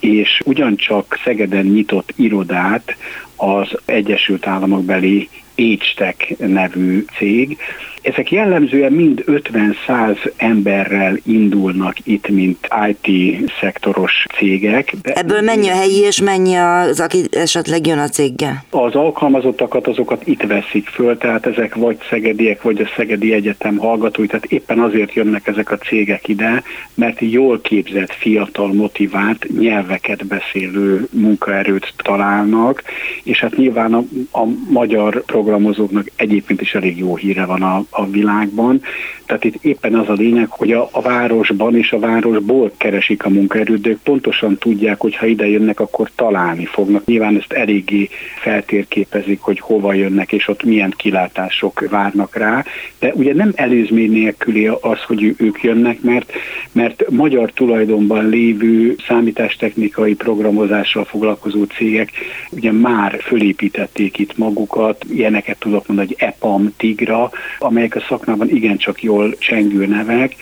és 0.00 0.40
ugyancsak 0.44 1.18
Szegeden 1.24 1.64
nyitott 1.64 2.12
irodát 2.16 2.96
az 3.36 3.68
Egyesült 3.84 4.46
Államok 4.46 4.84
beli 4.84 5.28
Agetech 5.58 6.38
nevű 6.38 7.04
cég. 7.16 7.58
Ezek 8.02 8.30
jellemzően 8.30 8.92
mind 8.92 9.24
50-100 9.26 10.32
emberrel 10.36 11.18
indulnak 11.24 11.96
itt, 12.04 12.28
mint 12.28 12.68
IT 12.88 13.36
szektoros 13.60 14.24
cégek. 14.36 14.94
De 15.02 15.12
Ebből 15.12 15.40
mennyi 15.40 15.68
a 15.68 15.74
helyi, 15.74 15.98
és 15.98 16.20
mennyi 16.20 16.54
az, 16.54 17.00
aki 17.00 17.24
esetleg 17.30 17.86
jön 17.86 17.98
a 17.98 18.08
céggel? 18.08 18.64
Az 18.70 18.94
alkalmazottakat 18.94 19.86
azokat 19.86 20.26
itt 20.26 20.42
veszik 20.42 20.88
föl, 20.88 21.18
tehát 21.18 21.46
ezek 21.46 21.74
vagy 21.74 21.96
szegediek, 22.10 22.62
vagy 22.62 22.80
a 22.80 22.88
Szegedi 22.96 23.32
Egyetem 23.32 23.76
hallgatói, 23.76 24.26
tehát 24.26 24.44
éppen 24.44 24.78
azért 24.78 25.14
jönnek 25.14 25.46
ezek 25.46 25.70
a 25.70 25.76
cégek 25.76 26.28
ide, 26.28 26.62
mert 26.94 27.20
jól 27.20 27.60
képzett, 27.60 28.12
fiatal, 28.12 28.72
motivált, 28.72 29.46
nyelveket 29.58 30.26
beszélő 30.26 31.08
munkaerőt 31.10 31.92
találnak, 31.96 32.82
és 33.22 33.40
hát 33.40 33.56
nyilván 33.56 33.94
a, 33.94 34.04
a 34.30 34.44
magyar 34.70 35.22
programozóknak 35.48 36.10
egyébként 36.16 36.60
is 36.60 36.74
elég 36.74 36.98
jó 36.98 37.16
híre 37.16 37.44
van 37.44 37.62
a, 37.62 37.84
a 37.90 38.06
világban. 38.06 38.80
Tehát 39.28 39.44
itt 39.44 39.64
éppen 39.64 39.94
az 39.94 40.08
a 40.08 40.12
lényeg, 40.12 40.50
hogy 40.50 40.72
a, 40.72 40.88
a 40.92 41.00
városban 41.00 41.76
és 41.76 41.92
a 41.92 41.98
városból 41.98 42.72
keresik 42.76 43.24
a 43.24 43.28
munkaerőt, 43.28 43.80
de 43.80 43.88
ők 43.88 44.02
pontosan 44.02 44.58
tudják, 44.58 45.00
hogy 45.00 45.16
ha 45.16 45.26
ide 45.26 45.48
jönnek, 45.48 45.80
akkor 45.80 46.10
találni 46.14 46.64
fognak. 46.64 47.04
Nyilván 47.04 47.36
ezt 47.36 47.52
eléggé 47.52 48.08
feltérképezik, 48.40 49.40
hogy 49.40 49.60
hova 49.60 49.92
jönnek, 49.92 50.32
és 50.32 50.48
ott 50.48 50.62
milyen 50.62 50.94
kilátások 50.96 51.88
várnak 51.90 52.36
rá. 52.36 52.64
De 52.98 53.12
ugye 53.14 53.34
nem 53.34 53.52
előzmény 53.54 54.10
nélküli 54.10 54.66
az, 54.66 55.02
hogy 55.06 55.34
ők 55.38 55.62
jönnek, 55.62 56.00
mert, 56.00 56.32
mert 56.72 57.10
magyar 57.10 57.50
tulajdonban 57.50 58.28
lévő 58.28 58.94
számítástechnikai 59.06 60.14
programozással 60.14 61.04
foglalkozó 61.04 61.64
cégek 61.64 62.10
ugye 62.50 62.72
már 62.72 63.18
fölépítették 63.22 64.18
itt 64.18 64.36
magukat, 64.36 65.04
ilyeneket 65.12 65.58
tudok 65.58 65.86
mondani, 65.86 66.08
hogy 66.08 66.28
EPAM, 66.28 66.74
Tigra, 66.76 67.30
amelyek 67.58 67.96
a 67.96 68.04
szakmában 68.08 68.48
igencsak 68.48 69.02
jól 69.02 69.17
csengő 69.38 69.86
nevek, 69.86 70.34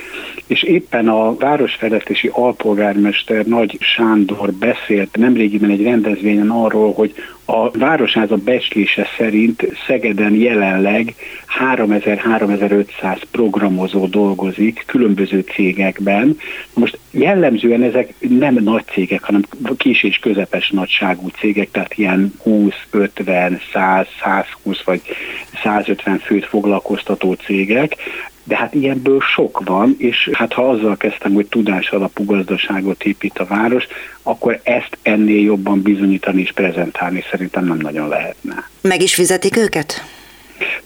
és 0.47 0.63
éppen 0.63 1.09
a 1.09 1.37
városfejlesztési 1.37 2.31
alpolgármester 2.33 3.47
Nagy 3.47 3.77
Sándor 3.81 4.53
beszélt 4.53 5.17
nemrégiben 5.17 5.71
egy 5.71 5.83
rendezvényen 5.83 6.51
arról, 6.51 6.93
hogy 6.93 7.15
a 7.49 7.71
Városháza 7.71 8.37
becslése 8.37 9.07
szerint 9.17 9.67
Szegeden 9.87 10.35
jelenleg 10.35 11.15
3000-3500 11.61 13.23
programozó 13.31 14.07
dolgozik 14.07 14.83
különböző 14.87 15.41
cégekben. 15.41 16.39
Most 16.75 16.99
jellemzően 17.11 17.83
ezek 17.83 18.15
nem 18.19 18.55
nagy 18.55 18.85
cégek, 18.85 19.23
hanem 19.23 19.45
kis 19.77 20.03
és 20.03 20.19
közepes 20.19 20.71
nagyságú 20.71 21.29
cégek, 21.29 21.71
tehát 21.71 21.99
ilyen 21.99 22.33
20, 22.43 22.75
50, 22.91 23.61
100, 23.73 24.07
120 24.23 24.83
vagy 24.83 25.01
150 25.63 26.19
főt 26.19 26.45
foglalkoztató 26.45 27.33
cégek, 27.33 27.97
de 28.47 28.57
hát 28.57 28.75
ilyenből 28.75 29.21
sok 29.21 29.61
van, 29.65 29.95
és 29.99 30.31
hát 30.33 30.53
ha 30.53 30.69
azzal 30.69 30.97
kezdtem, 30.97 31.33
hogy 31.33 31.47
tudás 31.47 31.91
alapú 31.91 32.25
gazdaságot 32.25 33.05
épít 33.05 33.39
a 33.39 33.45
város, 33.45 33.87
akkor 34.23 34.61
ezt 34.63 34.99
ennél 35.03 35.43
jobban 35.43 35.83
bizonyítani 35.83 36.41
és 36.41 36.53
prezentálni 36.53 37.25
szerintem 37.31 37.65
nem 37.65 37.79
nagyon 37.79 38.09
lehetne. 38.09 38.69
Meg 38.81 39.03
is 39.03 39.15
fizetik 39.15 39.57
őket? 39.57 40.05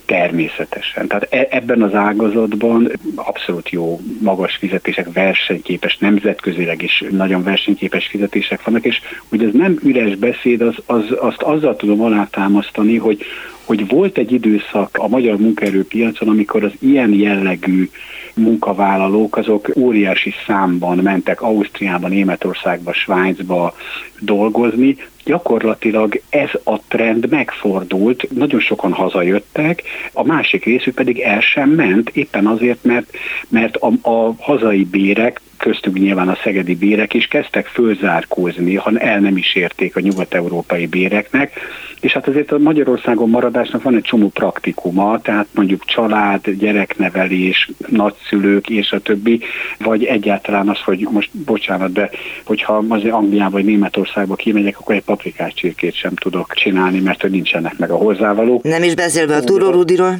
Természetesen. 0.05 1.07
Tehát 1.07 1.27
e- 1.31 1.49
ebben 1.51 1.83
az 1.83 1.95
ágazatban 1.95 2.93
abszolút 3.15 3.71
jó, 3.71 4.01
magas 4.21 4.57
fizetések, 4.57 5.13
versenyképes, 5.13 5.99
nemzetközileg 5.99 6.83
is 6.83 7.05
nagyon 7.11 7.43
versenyképes 7.43 8.07
fizetések 8.07 8.65
vannak, 8.65 8.85
és 8.85 9.01
hogy 9.29 9.45
ez 9.45 9.53
nem 9.53 9.79
üres 9.83 10.17
beszéd, 10.17 10.61
az, 10.61 10.75
az, 10.87 11.05
azt 11.21 11.43
azzal 11.43 11.77
tudom 11.77 12.01
alátámasztani, 12.01 12.97
hogy, 12.97 13.25
hogy 13.71 13.89
volt 13.89 14.19
egy 14.19 14.33
időszak 14.33 14.97
a 14.99 15.09
magyar 15.09 15.37
munkaerőpiacon, 15.37 16.29
amikor 16.29 16.65
az 16.65 16.73
ilyen 16.79 17.13
jellegű 17.13 17.91
munkavállalók 18.35 19.37
azok 19.37 19.69
óriási 19.77 20.35
számban 20.47 20.99
mentek 20.99 21.43
Ausztriába, 21.43 22.09
Németországba, 22.09 22.93
Svájcba 22.93 23.75
dolgozni, 24.21 24.97
gyakorlatilag 25.25 26.21
ez 26.29 26.51
a 26.65 26.81
trend 26.89 27.31
megfordult, 27.31 28.31
nagyon 28.31 28.61
sokan 28.61 28.93
hazajöttek, 28.93 29.83
a 30.13 30.25
másik 30.25 30.65
részük 30.65 30.95
pedig 30.95 31.21
el 31.21 31.41
sem 31.41 31.71
ment, 31.71 32.09
éppen 32.09 32.47
azért, 32.47 32.85
mert, 32.85 33.11
mert 33.49 33.77
a, 33.77 34.09
a 34.11 34.35
hazai 34.39 34.85
bérek 34.85 35.41
köztük 35.57 35.99
nyilván 35.99 36.29
a 36.29 36.39
szegedi 36.43 36.75
bérek 36.75 37.15
is 37.15 37.27
kezdtek 37.27 37.67
fölzárkózni, 37.67 38.75
ha 38.75 38.91
el 38.99 39.21
nem 39.21 39.37
is 39.37 39.55
érték 39.55 39.97
a 39.97 40.01
nyugat-európai 40.01 40.87
béreknek, 40.87 41.53
és 42.01 42.13
hát 42.13 42.29
azért 42.29 42.53
a 42.53 42.59
Magyarországon 42.59 43.31
maradásnak 43.31 43.83
van 43.83 43.97
egy 43.97 44.03
csomó 44.03 44.29
praktikuma, 44.29 45.21
tehát 45.21 45.47
mondjuk 45.55 45.85
család, 45.85 46.51
gyereknevelés, 46.51 47.71
nagyszülők 47.89 48.69
és 48.69 48.93
a 48.93 49.01
többi, 49.01 49.41
vagy 49.79 50.05
egyáltalán 50.05 50.69
az, 50.69 50.81
hogy 50.81 51.09
most 51.11 51.31
bocsánat, 51.33 51.93
de 51.93 52.11
hogyha 52.45 52.85
az 52.89 53.05
Angliába 53.05 53.51
vagy 53.51 53.65
Németországba 53.65 54.35
kimegyek, 54.35 54.79
akkor 54.79 54.95
egy 54.95 55.05
paprikás 55.05 55.55
csirkét 55.55 55.95
sem 55.95 56.15
tudok 56.15 56.55
csinálni, 56.55 57.01
mert 57.01 57.21
hogy 57.21 57.31
nincsenek 57.31 57.79
meg 57.79 57.91
a 57.91 57.97
hozzávalók. 57.97 58.63
Nem 58.63 58.83
is 58.83 58.95
beszélve 58.95 59.37
a 59.37 59.41
túrórudiról? 59.41 60.19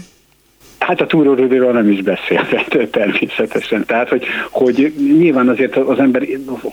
Hát 0.81 1.01
a 1.01 1.07
túrórudiról 1.07 1.73
nem 1.73 1.91
is 1.91 2.03
beszélhet 2.03 2.79
természetesen. 2.91 3.85
Tehát, 3.87 4.09
hogy, 4.09 4.25
hogy 4.51 4.95
nyilván 5.19 5.49
azért 5.49 5.77
az 5.77 5.99
ember, 5.99 6.27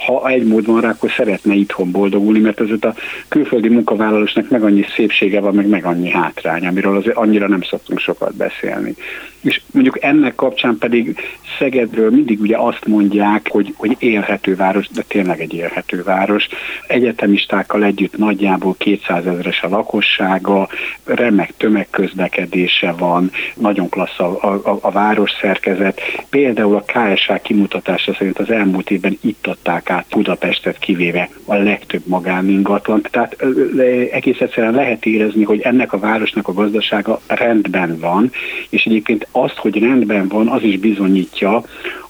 ha 0.06 0.30
egy 0.30 0.44
mód 0.44 0.66
van 0.66 0.82
rá, 0.82 0.90
akkor 0.90 1.12
szeretne 1.12 1.54
itthon 1.54 1.92
boldogulni, 1.92 2.40
mert 2.40 2.60
azért 2.60 2.86
a 2.86 2.94
külföldi 3.28 3.70
munkavállalósnak 3.70 4.50
meg 4.50 4.64
annyi 4.64 4.86
szépsége 4.96 5.40
van, 5.40 5.56
meg 5.56 5.68
meg 5.68 5.86
annyi 5.86 6.10
hátrány, 6.10 6.68
amiről 6.68 6.98
azért 6.98 7.18
annyira 7.18 7.48
nem 7.48 7.62
szoktunk 7.62 8.00
sokat 8.00 8.36
beszélni. 8.36 8.96
És 9.42 9.62
mondjuk 9.72 10.04
ennek 10.04 10.36
kapcsán 10.36 10.78
pedig 10.78 11.18
Szegedről 11.58 12.10
mindig 12.10 12.40
ugye 12.40 12.58
azt 12.58 12.86
mondják, 12.86 13.48
hogy, 13.50 13.74
hogy 13.76 13.96
élhető 14.00 14.56
város, 14.56 14.88
de 14.88 15.04
tényleg 15.08 15.42
egy 15.42 15.54
élhető 15.54 16.04
város. 16.04 16.48
Egyetemistákkal 16.88 17.84
együtt 17.84 18.18
nagyjából 18.18 18.76
200 18.78 19.26
ezeres 19.26 19.62
a 19.62 19.70
lakossága, 19.70 20.68
remek 21.04 21.54
tömegközlekedése 21.58 22.92
van, 22.92 23.32
nagyon 23.56 23.90
klassz 23.98 24.20
a, 24.20 24.60
a, 24.64 24.78
a 24.82 24.92
város 24.92 25.32
szerkezet. 25.42 26.02
Például 26.30 26.76
a 26.76 26.84
KSH 26.86 27.42
kimutatása 27.42 28.14
szerint 28.14 28.40
az 28.40 28.52
elmúlt 28.52 28.92
évben 28.92 29.18
itt 29.22 29.48
adták 29.48 29.90
át 29.90 30.06
Budapestet 30.10 30.78
kivéve 30.78 31.30
a 31.46 31.56
legtöbb 31.56 32.02
magáningatlan. 32.06 33.02
Tehát 33.12 33.36
egész 34.12 34.40
egyszerűen 34.40 34.74
lehet 34.74 35.06
érezni, 35.06 35.44
hogy 35.44 35.62
ennek 35.62 35.94
a 35.94 36.00
városnak 36.00 36.48
a 36.48 36.54
gazdasága 36.54 37.22
rendben 37.28 38.00
van, 38.00 38.32
és 38.70 38.86
egyébként 38.86 39.28
azt, 39.32 39.58
hogy 39.58 39.80
rendben 39.80 40.28
van, 40.28 40.48
az 40.48 40.64
is 40.64 40.78
bizonyítja, 40.78 41.64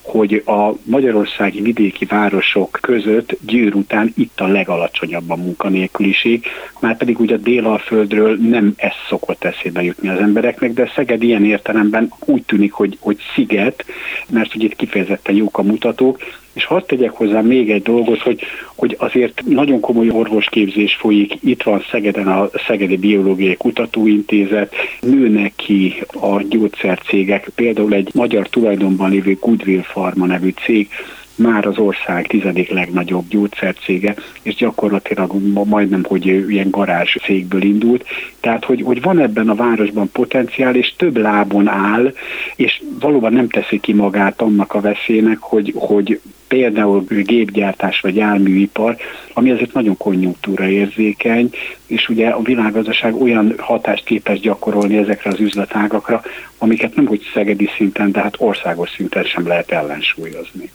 hogy 0.07 0.43
a 0.45 0.71
magyarországi 0.83 1.61
vidéki 1.61 2.05
városok 2.05 2.77
között 2.81 3.37
Győr 3.45 3.75
után 3.75 4.13
itt 4.15 4.39
a 4.39 4.47
legalacsonyabb 4.47 5.29
a 5.29 5.35
munkanélküliség, 5.35 6.45
már 6.79 6.97
pedig 6.97 7.19
ugye 7.19 7.35
a 7.35 7.37
Délalföldről 7.37 8.37
nem 8.37 8.73
ez 8.75 8.91
szokott 9.09 9.43
eszébe 9.43 9.83
jutni 9.83 10.09
az 10.09 10.19
embereknek, 10.19 10.73
de 10.73 10.91
Szeged 10.95 11.23
ilyen 11.23 11.45
értelemben 11.45 12.11
úgy 12.25 12.43
tűnik, 12.43 12.71
hogy, 12.71 12.97
hogy 12.99 13.17
sziget, 13.35 13.85
mert 14.29 14.55
ugye 14.55 14.65
itt 14.65 14.75
kifejezetten 14.75 15.35
jók 15.35 15.57
a 15.57 15.63
mutatók, 15.63 16.19
és 16.57 16.65
hadd 16.65 16.81
tegyek 16.85 17.11
hozzá 17.11 17.41
még 17.41 17.71
egy 17.71 17.81
dolgot, 17.81 18.21
hogy, 18.21 18.41
hogy 18.75 18.95
azért 18.99 19.41
nagyon 19.45 19.79
komoly 19.79 20.09
orvosképzés 20.09 20.95
folyik. 20.95 21.33
Itt 21.39 21.63
van 21.63 21.83
Szegeden 21.91 22.27
a 22.27 22.49
Szegedi 22.67 22.97
Biológiai 22.97 23.55
Kutatóintézet, 23.55 24.75
nőnek 25.01 25.53
ki 25.55 26.03
a 26.21 26.41
gyógyszercégek, 26.41 27.49
például 27.55 27.93
egy 27.93 28.09
magyar 28.13 28.47
tulajdonban 28.47 29.09
lévő 29.09 29.37
Goodwill 29.39 29.81
Pharma 29.81 30.25
nevű 30.25 30.53
cég, 30.65 30.89
már 31.37 31.65
az 31.65 31.77
ország 31.77 32.27
tizedik 32.27 32.69
legnagyobb 32.69 33.27
gyógyszercége, 33.27 34.15
és 34.41 34.55
gyakorlatilag 34.55 35.33
majdnem, 35.65 36.03
hogy 36.03 36.25
ilyen 36.25 36.69
garázs 36.69 37.15
cégből 37.23 37.61
indult. 37.61 38.05
Tehát, 38.39 38.65
hogy, 38.65 38.81
hogy 38.81 39.01
van 39.01 39.19
ebben 39.19 39.49
a 39.49 39.55
városban 39.55 40.09
potenciál, 40.11 40.75
és 40.75 40.93
több 40.97 41.17
lábon 41.17 41.67
áll, 41.67 42.13
és 42.55 42.81
valóban 42.99 43.33
nem 43.33 43.49
teszi 43.49 43.79
ki 43.79 43.93
magát 43.93 44.41
annak 44.41 44.73
a 44.73 44.81
veszélynek, 44.81 45.37
hogy, 45.39 45.73
hogy 45.75 46.19
például 46.47 47.05
gépgyártás 47.07 47.99
vagy 47.99 48.15
járműipar, 48.15 48.97
ami 49.33 49.51
azért 49.51 49.73
nagyon 49.73 49.97
konjunktúra 49.97 50.67
érzékeny, 50.67 51.49
és 51.85 52.09
ugye 52.09 52.27
a 52.27 52.41
világgazdaság 52.41 53.21
olyan 53.21 53.53
hatást 53.57 54.03
képes 54.03 54.39
gyakorolni 54.39 54.97
ezekre 54.97 55.29
az 55.29 55.39
üzletágakra, 55.39 56.21
amiket 56.57 56.95
nem 56.95 57.05
hogy 57.05 57.21
szegedi 57.33 57.69
szinten, 57.77 58.11
de 58.11 58.21
hát 58.21 58.35
országos 58.37 58.89
szinten 58.89 59.23
sem 59.23 59.47
lehet 59.47 59.71
ellensúlyozni. 59.71 60.71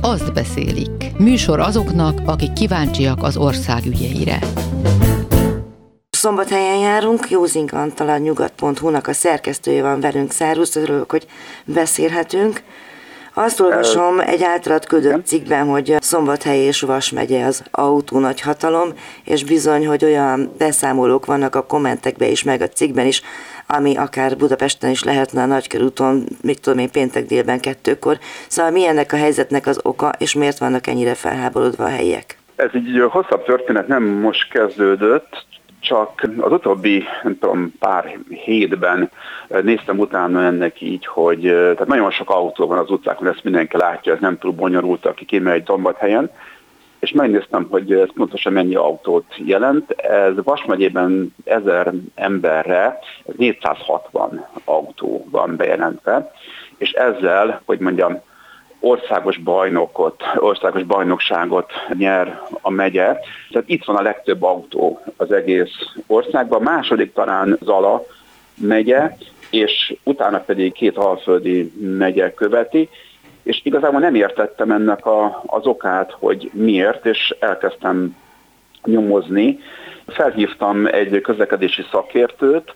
Azt 0.00 0.32
beszélik. 0.32 0.90
Műsor 1.18 1.60
azoknak, 1.60 2.20
akik 2.26 2.52
kíváncsiak 2.52 3.22
az 3.22 3.36
ország 3.36 3.86
ügyeire. 3.86 4.38
Szombathelyen 6.10 6.78
járunk, 6.78 7.30
Józink 7.30 7.72
Antal 7.72 8.08
a 8.08 8.18
nyugat.hu-nak 8.18 9.06
a 9.06 9.12
szerkesztője 9.12 9.82
van 9.82 10.00
velünk, 10.00 10.32
Szárusz, 10.32 10.76
örülök, 10.76 11.10
hogy 11.10 11.26
beszélhetünk. 11.64 12.62
Azt 13.34 13.60
olvasom 13.60 14.20
egy 14.20 14.42
általad 14.42 14.86
küldött 14.86 15.26
cikkben, 15.26 15.66
hogy 15.66 15.96
Szombathely 16.00 16.58
és 16.58 16.80
Vas 16.80 17.10
megye 17.10 17.44
az 17.44 17.62
autó 17.70 18.18
nagy 18.18 18.40
hatalom, 18.40 18.88
és 19.24 19.44
bizony, 19.44 19.86
hogy 19.86 20.04
olyan 20.04 20.52
beszámolók 20.58 21.26
vannak 21.26 21.54
a 21.54 21.66
kommentekben 21.66 22.30
is, 22.30 22.42
meg 22.42 22.60
a 22.60 22.68
cikkben 22.68 23.06
is, 23.06 23.22
ami 23.66 23.96
akár 23.96 24.36
Budapesten 24.36 24.90
is 24.90 25.04
lehetne 25.04 25.42
a 25.42 25.46
Nagykörúton, 25.46 26.24
mit 26.42 26.60
tudom 26.60 26.78
én, 26.78 26.90
péntek 26.90 27.26
délben 27.26 27.60
kettőkor. 27.60 28.18
Szóval 28.48 28.70
mi 28.70 28.86
ennek 28.86 29.12
a 29.12 29.16
helyzetnek 29.16 29.66
az 29.66 29.80
oka, 29.82 30.12
és 30.18 30.34
miért 30.34 30.58
vannak 30.58 30.86
ennyire 30.86 31.14
felháborodva 31.14 31.84
a 31.84 31.88
helyiek? 31.88 32.38
Ez 32.56 32.70
egy 32.72 33.02
hosszabb 33.10 33.44
történet, 33.44 33.88
nem 33.88 34.02
most 34.02 34.50
kezdődött, 34.50 35.44
csak 35.82 36.28
az 36.40 36.52
utóbbi, 36.52 37.04
nem 37.22 37.38
tudom, 37.38 37.72
pár 37.78 38.18
hétben 38.28 39.10
néztem 39.62 39.98
utána 39.98 40.42
ennek 40.42 40.80
így, 40.80 41.06
hogy 41.06 41.40
tehát 41.40 41.86
nagyon 41.86 42.10
sok 42.10 42.30
autó 42.30 42.66
van 42.66 42.78
az 42.78 42.90
utcákon, 42.90 43.28
ezt 43.28 43.44
mindenki 43.44 43.76
látja, 43.76 44.12
ez 44.12 44.20
nem 44.20 44.38
túl 44.38 44.52
bonyolult, 44.52 45.06
aki 45.06 45.24
kimegy 45.24 45.70
helyen, 45.98 46.30
és 46.98 47.12
megnéztem, 47.12 47.66
hogy 47.70 47.92
ez 47.92 48.12
pontosan 48.14 48.52
mennyi 48.52 48.74
autót 48.74 49.34
jelent. 49.36 49.90
Ez 49.90 50.32
Vas 50.42 50.64
megyében 50.64 51.34
1000 51.44 51.92
emberre 52.14 52.98
460 53.36 54.46
autó 54.64 55.26
van 55.30 55.56
bejelentve, 55.56 56.32
és 56.78 56.92
ezzel, 56.92 57.62
hogy 57.64 57.78
mondjam, 57.78 58.20
országos 58.82 59.36
bajnokot, 59.36 60.22
országos 60.36 60.82
bajnokságot 60.82 61.72
nyer 61.94 62.40
a 62.60 62.70
megye. 62.70 63.18
Tehát 63.50 63.68
itt 63.68 63.84
van 63.84 63.96
a 63.96 64.02
legtöbb 64.02 64.42
autó 64.42 65.00
az 65.16 65.32
egész 65.32 65.72
országban. 66.06 66.60
A 66.60 66.70
második 66.70 67.12
talán 67.12 67.58
Zala 67.60 68.04
megye, 68.54 69.16
és 69.50 69.94
utána 70.02 70.38
pedig 70.38 70.72
két 70.72 70.96
alföldi 70.96 71.72
megye 71.80 72.34
követi, 72.34 72.88
és 73.42 73.60
igazából 73.64 74.00
nem 74.00 74.14
értettem 74.14 74.70
ennek 74.70 75.06
a, 75.06 75.42
az 75.46 75.66
okát, 75.66 76.12
hogy 76.18 76.50
miért, 76.52 77.06
és 77.06 77.34
elkezdtem 77.40 78.16
nyomozni. 78.84 79.58
Felhívtam 80.06 80.86
egy 80.86 81.20
közlekedési 81.20 81.84
szakértőt, 81.90 82.74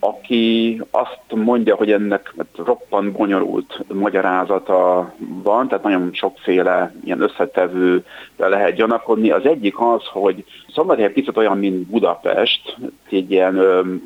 aki 0.00 0.82
azt 0.90 1.20
mondja, 1.34 1.74
hogy 1.74 1.92
ennek 1.92 2.34
roppant 2.56 3.12
bonyolult 3.12 3.84
magyarázata 3.92 5.12
van, 5.42 5.68
tehát 5.68 5.84
nagyon 5.84 6.10
sokféle 6.12 6.94
ilyen 7.04 7.20
összetevő 7.20 8.04
lehet 8.36 8.74
gyanakodni. 8.74 9.30
Az 9.30 9.46
egyik 9.46 9.80
az, 9.80 10.02
hogy 10.12 10.44
Szombathely 10.72 11.12
picit 11.12 11.36
olyan, 11.36 11.58
mint 11.58 11.86
Budapest, 11.86 12.76
egy 13.10 13.30
ilyen 13.30 13.56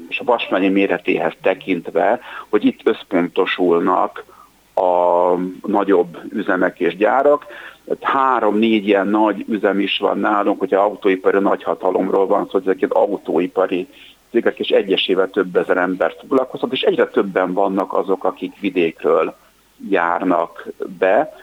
és 0.08 0.18
a 0.18 0.24
Vasmennyi 0.24 0.68
méretéhez 0.68 1.32
tekintve, 1.42 2.20
hogy 2.48 2.64
itt 2.64 2.80
összpontosulnak 2.84 4.24
a 4.74 5.34
nagyobb 5.66 6.18
üzemek 6.32 6.80
és 6.80 6.96
gyárak. 6.96 7.46
Három-négy 8.00 8.86
ilyen 8.86 9.08
nagy 9.08 9.44
üzem 9.48 9.78
is 9.78 9.98
van 9.98 10.18
nálunk, 10.18 10.58
hogyha 10.58 10.80
autóipari 10.80 11.38
nagyhatalomról 11.38 12.26
van 12.26 12.42
szó, 12.42 12.46
szóval 12.46 12.62
ezeket 12.62 12.92
autóipari 12.92 13.88
cégek 14.34 14.58
és 14.58 14.68
egyesével 14.68 15.30
több 15.30 15.56
ezer 15.56 15.76
embert 15.76 16.20
foglalkoztat, 16.20 16.72
és 16.72 16.80
egyre 16.80 17.06
többen 17.06 17.52
vannak 17.52 17.92
azok, 17.92 18.24
akik 18.24 18.52
vidékről 18.60 19.34
járnak 19.88 20.66
be, 20.98 21.34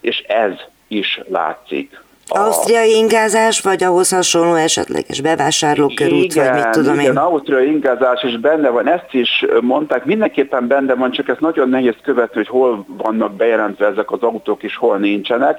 és 0.00 0.18
ez 0.18 0.52
is 0.88 1.20
látszik. 1.28 2.02
Ausztriai 2.32 2.94
ingázás, 2.96 3.60
vagy 3.60 3.82
ahhoz 3.84 4.10
hasonló 4.10 4.54
esetleges 4.54 5.20
bevásárlókörút, 5.20 6.24
igen, 6.24 6.54
vagy 6.54 6.62
mit 6.62 6.72
tudom 6.72 6.94
igen, 6.94 7.12
én? 7.12 7.16
ausztriai 7.16 7.66
ingázás 7.66 8.22
is 8.22 8.38
benne 8.38 8.68
van, 8.68 8.88
ezt 8.88 9.14
is 9.14 9.44
mondták, 9.60 10.04
mindenképpen 10.04 10.66
benne 10.66 10.94
van, 10.94 11.10
csak 11.10 11.28
ez 11.28 11.36
nagyon 11.38 11.68
nehéz 11.68 11.94
követni, 12.02 12.36
hogy 12.36 12.48
hol 12.48 12.84
vannak 12.86 13.32
bejelentve 13.34 13.86
ezek 13.86 14.10
az 14.10 14.22
autók, 14.22 14.62
és 14.62 14.76
hol 14.76 14.96
nincsenek. 14.96 15.58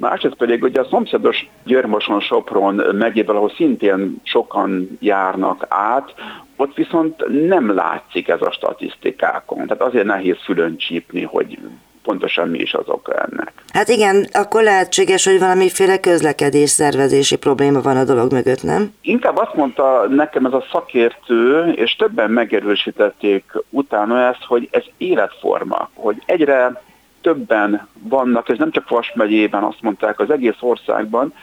Másrészt 0.00 0.34
pedig 0.34 0.62
ugye 0.62 0.80
a 0.80 0.86
szomszédos 0.90 1.48
Györmoson 1.64 2.20
Sopron 2.20 2.74
megyében, 2.92 3.36
ahol 3.36 3.52
szintén 3.56 4.20
sokan 4.22 4.98
járnak 5.00 5.66
át, 5.68 6.14
ott 6.56 6.74
viszont 6.74 7.46
nem 7.46 7.74
látszik 7.74 8.28
ez 8.28 8.42
a 8.42 8.50
statisztikákon. 8.50 9.66
Tehát 9.66 9.82
azért 9.82 10.04
nehéz 10.04 10.36
fülön 10.44 10.76
csípni, 10.76 11.22
hogy 11.22 11.58
pontosan 12.02 12.48
mi 12.48 12.58
is 12.58 12.74
az 12.74 12.88
oka 12.88 13.12
ennek. 13.12 13.52
Hát 13.72 13.88
igen, 13.88 14.26
akkor 14.32 14.62
lehetséges, 14.62 15.24
hogy 15.24 15.38
valamiféle 15.38 16.00
közlekedés 16.00 16.70
szervezési 16.70 17.36
probléma 17.36 17.80
van 17.80 17.96
a 17.96 18.04
dolog 18.04 18.32
mögött, 18.32 18.62
nem? 18.62 18.94
Inkább 19.00 19.36
azt 19.36 19.54
mondta 19.54 20.06
nekem 20.08 20.46
ez 20.46 20.52
a 20.52 20.64
szakértő, 20.72 21.72
és 21.72 21.96
többen 21.96 22.30
megerősítették 22.30 23.44
utána 23.70 24.26
ezt, 24.26 24.44
hogy 24.44 24.68
ez 24.70 24.84
életforma, 24.96 25.90
hogy 25.94 26.22
egyre 26.26 26.82
többen 27.20 27.88
vannak, 28.02 28.48
ez 28.48 28.58
nem 28.58 28.70
csak 28.70 28.88
Vas 28.88 29.12
megyében, 29.14 29.62
azt 29.62 29.82
mondták 29.82 30.20
az 30.20 30.30
egész 30.30 30.56
országban, 30.60 31.34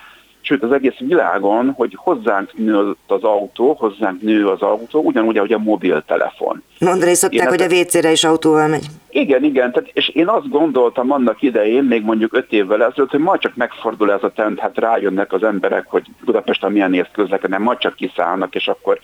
sőt 0.48 0.64
az 0.64 0.72
egész 0.72 0.98
világon, 0.98 1.74
hogy 1.78 1.94
hozzánk 1.96 2.54
nő 2.54 2.96
az 3.08 3.24
autó, 3.24 3.74
hozzánk 3.74 4.22
nő 4.22 4.48
az 4.48 4.62
autó, 4.62 5.02
ugyanúgy, 5.02 5.38
ahogy 5.38 5.54
a 5.54 5.58
mobiltelefon. 5.58 6.64
Mondani 6.80 7.14
szokták, 7.14 7.42
én 7.42 7.48
hogy 7.48 7.62
a 7.62 7.80
WC-re 7.80 8.12
is 8.12 8.24
autóval 8.24 8.68
megy. 8.68 8.86
Igen, 9.10 9.44
igen, 9.44 9.72
tehát, 9.72 9.90
és 9.94 10.08
én 10.08 10.28
azt 10.28 10.50
gondoltam 10.50 11.12
annak 11.12 11.42
idején, 11.42 11.84
még 11.84 12.04
mondjuk 12.04 12.34
öt 12.34 12.52
évvel 12.52 12.84
ezelőtt, 12.84 13.10
hogy 13.10 13.20
majd 13.20 13.40
csak 13.40 13.56
megfordul 13.56 14.12
ez 14.12 14.24
a 14.24 14.32
trend, 14.32 14.60
hát 14.60 14.78
rájönnek 14.78 15.34
az 15.34 15.44
emberek, 15.44 15.86
hogy 15.88 16.06
Budapesten 16.26 16.72
milyen 16.72 16.90
néz 16.90 17.08
közlekednek, 17.12 17.60
majd 17.60 17.78
csak 17.78 17.96
kiszállnak, 17.96 18.56
és 18.56 18.68
akkor 18.68 19.00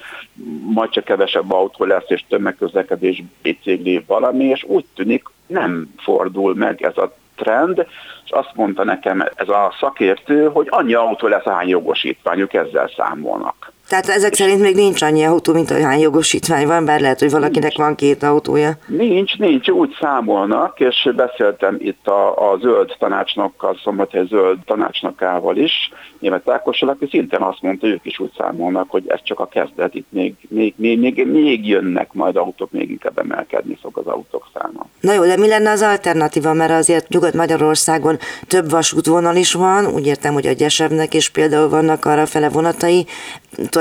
majd 0.73 0.89
csak 0.89 1.03
kevesebb 1.03 1.51
autó 1.51 1.85
lesz, 1.85 2.07
és 2.07 2.23
tömegközlekedés, 2.29 3.23
bicikli, 3.41 4.03
valami, 4.07 4.43
és 4.43 4.63
úgy 4.63 4.85
tűnik, 4.95 5.23
nem 5.47 5.93
fordul 5.97 6.55
meg 6.55 6.81
ez 6.81 6.97
a 6.97 7.13
trend, 7.35 7.87
és 8.25 8.31
azt 8.31 8.51
mondta 8.53 8.83
nekem 8.83 9.25
ez 9.35 9.49
a 9.49 9.75
szakértő, 9.79 10.49
hogy 10.49 10.67
annyi 10.69 10.93
autó 10.93 11.27
lesz, 11.27 11.43
hány 11.43 11.67
jogosítványuk, 11.67 12.53
ezzel 12.53 12.91
számolnak. 12.95 13.72
Tehát 13.93 14.09
ezek 14.09 14.33
szerint 14.33 14.61
még 14.61 14.75
nincs 14.75 15.01
annyi 15.01 15.23
autó, 15.23 15.53
mint 15.53 15.71
hány 15.71 15.99
jogosítvány 15.99 16.67
van, 16.67 16.85
bár 16.85 16.99
lehet, 16.99 17.19
hogy 17.19 17.31
valakinek 17.31 17.61
nincs. 17.61 17.77
van 17.77 17.95
két 17.95 18.23
autója. 18.23 18.71
Nincs, 18.87 19.37
nincs, 19.37 19.69
úgy 19.69 19.95
számolnak, 19.99 20.79
és 20.79 21.09
beszéltem 21.15 21.75
itt 21.79 22.07
a, 22.07 22.51
a 22.51 22.57
zöld 22.57 22.95
tanácsnokkal, 22.99 23.79
szombathely 23.83 24.25
zöld 24.25 24.57
tanácsnokával 24.65 25.57
is, 25.57 25.91
német 26.23 26.49
Ákossal, 26.49 26.89
aki 26.89 27.07
szintén 27.09 27.41
azt 27.41 27.61
mondta, 27.61 27.85
hogy 27.85 27.95
ők 27.95 28.05
is 28.05 28.19
úgy 28.19 28.31
számolnak, 28.37 28.89
hogy 28.89 29.03
ez 29.07 29.19
csak 29.23 29.39
a 29.39 29.45
kezdet, 29.45 29.95
itt 29.95 30.07
még, 30.09 30.33
még, 30.49 30.73
még, 30.77 30.99
még, 30.99 31.27
még 31.27 31.67
jönnek 31.67 32.13
majd 32.13 32.35
autók, 32.35 32.71
még 32.71 32.89
inkább 32.89 33.17
emelkedni 33.17 33.77
fog 33.81 33.97
az 33.97 34.07
autók 34.07 34.47
száma. 34.53 34.85
Na 34.99 35.13
jó, 35.13 35.25
de 35.25 35.37
mi 35.37 35.47
lenne 35.47 35.71
az 35.71 35.81
alternatíva, 35.81 36.53
mert 36.53 36.71
azért 36.71 37.09
Nyugat-Magyarországon 37.09 38.17
több 38.47 38.69
vasútvonal 38.69 39.35
is 39.35 39.53
van, 39.53 39.85
úgy 39.85 40.05
értem, 40.05 40.33
hogy 40.33 40.47
a 40.47 40.51
Gyesebnek 40.51 41.13
is 41.13 41.29
például 41.29 41.69
vannak 41.69 42.05
arra 42.05 42.25
fele 42.25 42.49
vonatai, 42.49 43.05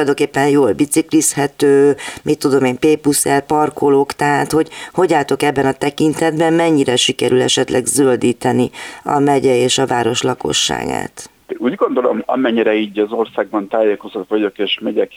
tulajdonképpen 0.05 0.49
jól 0.49 0.73
biciklizhető, 0.73 1.97
mit 2.23 2.39
tudom 2.39 2.65
én, 2.65 2.79
pépuszel, 2.79 3.41
parkolók, 3.41 4.13
tehát 4.13 4.53
hogy 4.53 4.69
hogy 4.93 5.13
álltok 5.13 5.43
ebben 5.43 5.67
a 5.67 5.73
tekintetben, 5.73 6.53
mennyire 6.53 6.97
sikerül 6.97 7.43
esetleg 7.43 7.87
zöldíteni 7.87 8.71
a 9.05 9.19
megye 9.19 9.57
és 9.57 9.79
a 9.79 9.87
város 9.87 10.23
lakosságát? 10.23 11.32
Úgy 11.59 11.75
gondolom, 11.75 12.23
amennyire 12.27 12.75
így 12.75 12.99
az 12.99 13.13
országban 13.13 13.69
tájékozott 13.69 14.29
vagyok, 14.29 14.59
és 14.59 14.79
megyek 14.81 15.13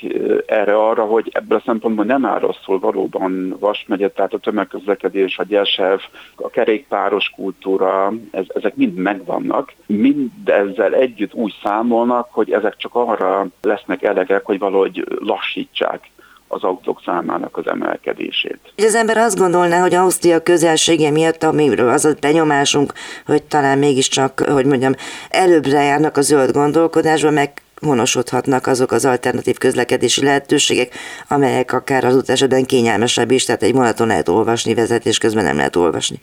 erre-arra, 0.45 1.03
hogy 1.03 1.29
ebből 1.31 1.57
a 1.57 1.63
szempontból 1.65 2.05
nem 2.05 2.25
áll 2.25 2.39
rosszul 2.39 2.79
valóban 2.79 3.55
Vas 3.59 3.85
megye, 3.87 4.09
tehát 4.09 4.33
a 4.33 4.37
tömegközlekedés, 4.37 5.37
a 5.37 5.43
gyersev, 5.43 5.99
a 6.35 6.49
kerékpáros 6.49 7.29
kultúra, 7.29 8.13
ez, 8.31 8.45
ezek 8.47 8.75
mind 8.75 8.95
megvannak. 8.95 9.73
Mind 9.85 10.31
ezzel 10.45 10.93
együtt 10.93 11.33
úgy 11.33 11.53
számolnak, 11.63 12.27
hogy 12.31 12.51
ezek 12.51 12.75
csak 12.77 12.95
arra 12.95 13.47
lesznek 13.61 14.03
elegek, 14.03 14.45
hogy 14.45 14.59
valahogy 14.59 15.03
lassítsák 15.19 16.09
az 16.47 16.63
autók 16.63 17.01
számának 17.05 17.57
az 17.57 17.67
emelkedését. 17.67 18.59
Az 18.77 18.95
ember 18.95 19.17
azt 19.17 19.37
gondolná, 19.37 19.81
hogy 19.81 19.93
Ausztria 19.93 20.43
közelsége 20.43 21.11
miatt, 21.11 21.43
amiről 21.43 21.89
az 21.89 22.05
a 22.05 22.13
benyomásunk, 22.19 22.93
hogy 23.25 23.43
talán 23.43 23.77
mégiscsak, 23.77 24.39
hogy 24.39 24.65
mondjam, 24.65 24.93
előbbre 25.29 25.83
járnak 25.83 26.17
a 26.17 26.21
zöld 26.21 26.51
gondolkodásba, 26.51 27.31
meg 27.31 27.51
honosodhatnak 27.81 28.67
azok 28.67 28.91
az 28.91 29.05
alternatív 29.05 29.57
közlekedési 29.57 30.23
lehetőségek, 30.23 30.93
amelyek 31.27 31.73
akár 31.73 32.03
az 32.03 32.15
út 32.15 32.29
esetben 32.29 32.65
kényelmesebb 32.65 33.31
is, 33.31 33.45
tehát 33.45 33.63
egy 33.63 33.73
vonaton 33.73 34.07
lehet 34.07 34.29
olvasni, 34.29 34.73
vezetés 34.73 35.17
közben 35.17 35.43
nem 35.43 35.57
lehet 35.57 35.75
olvasni. 35.75 36.19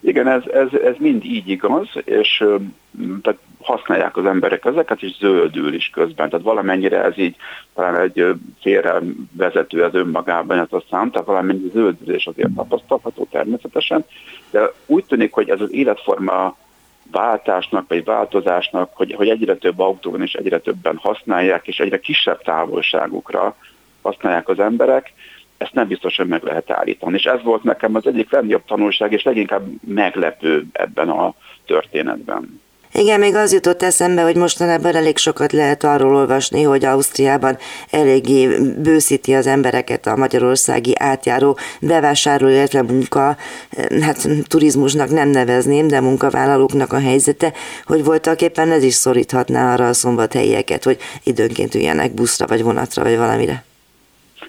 Igen, 0.00 0.28
ez, 0.28 0.42
ez, 0.52 0.80
ez 0.84 0.94
mind 0.98 1.24
így 1.24 1.48
igaz, 1.48 1.88
és 2.04 2.44
tehát 3.22 3.38
használják 3.62 4.16
az 4.16 4.26
emberek 4.26 4.64
ezeket, 4.64 5.02
és 5.02 5.16
zöldül 5.18 5.74
is 5.74 5.90
közben. 5.90 6.28
Tehát 6.28 6.44
valamennyire 6.44 7.02
ez 7.04 7.18
így 7.18 7.36
talán 7.74 7.96
egy 7.96 8.26
félre 8.60 9.00
vezető 9.32 9.84
ez 9.84 9.94
önmagában 9.94 10.58
ez 10.58 10.72
a 10.72 10.82
szám, 10.90 11.10
tehát 11.10 11.26
valamennyi 11.26 11.70
zöldülés 11.72 12.26
azért 12.26 12.54
tapasztalható 12.54 13.26
természetesen, 13.30 14.04
de 14.50 14.72
úgy 14.86 15.04
tűnik, 15.04 15.32
hogy 15.32 15.50
ez 15.50 15.60
az 15.60 15.72
életforma 15.72 16.56
váltásnak, 17.10 17.88
vagy 17.88 18.04
változásnak, 18.04 18.90
hogy, 18.94 19.14
hogy 19.14 19.28
egyre 19.28 19.56
több 19.56 19.78
autó 19.78 20.10
van, 20.10 20.22
és 20.22 20.32
egyre 20.32 20.58
többen 20.58 20.96
használják, 20.96 21.66
és 21.66 21.78
egyre 21.78 22.00
kisebb 22.00 22.42
távolságukra 22.42 23.56
használják 24.02 24.48
az 24.48 24.58
emberek, 24.58 25.12
ezt 25.60 25.74
nem 25.74 25.88
biztos, 25.88 26.16
hogy 26.16 26.26
meg 26.26 26.42
lehet 26.42 26.70
állítani. 26.70 27.16
És 27.16 27.24
ez 27.24 27.42
volt 27.42 27.62
nekem 27.62 27.94
az 27.94 28.06
egyik 28.06 28.30
legnagyobb 28.30 28.64
tanulság, 28.66 29.12
és 29.12 29.22
leginkább 29.22 29.66
meglepő 29.86 30.66
ebben 30.72 31.08
a 31.08 31.34
történetben. 31.66 32.60
Igen, 32.92 33.20
még 33.20 33.34
az 33.34 33.52
jutott 33.52 33.82
eszembe, 33.82 34.22
hogy 34.22 34.36
mostanában 34.36 34.94
elég 34.94 35.16
sokat 35.16 35.52
lehet 35.52 35.84
arról 35.84 36.14
olvasni, 36.14 36.62
hogy 36.62 36.84
Ausztriában 36.84 37.56
eléggé 37.90 38.48
bőszíti 38.82 39.34
az 39.34 39.46
embereket 39.46 40.06
a 40.06 40.16
magyarországi 40.16 40.92
átjáró 40.98 41.58
bevásárló, 41.80 42.48
illetve 42.48 42.82
munka, 42.82 43.36
hát 44.00 44.28
turizmusnak 44.48 45.10
nem 45.10 45.28
nevezném, 45.28 45.88
de 45.88 46.00
munkavállalóknak 46.00 46.92
a 46.92 47.00
helyzete, 47.00 47.52
hogy 47.84 48.04
voltak 48.04 48.42
éppen 48.42 48.70
ez 48.70 48.82
is 48.82 48.94
szoríthatná 48.94 49.72
arra 49.72 49.88
a 49.88 49.92
szombathelyieket, 49.92 50.84
hogy 50.84 50.98
időnként 51.24 51.74
üljenek 51.74 52.14
buszra, 52.14 52.46
vagy 52.46 52.62
vonatra, 52.62 53.02
vagy 53.02 53.16
valamire. 53.16 53.64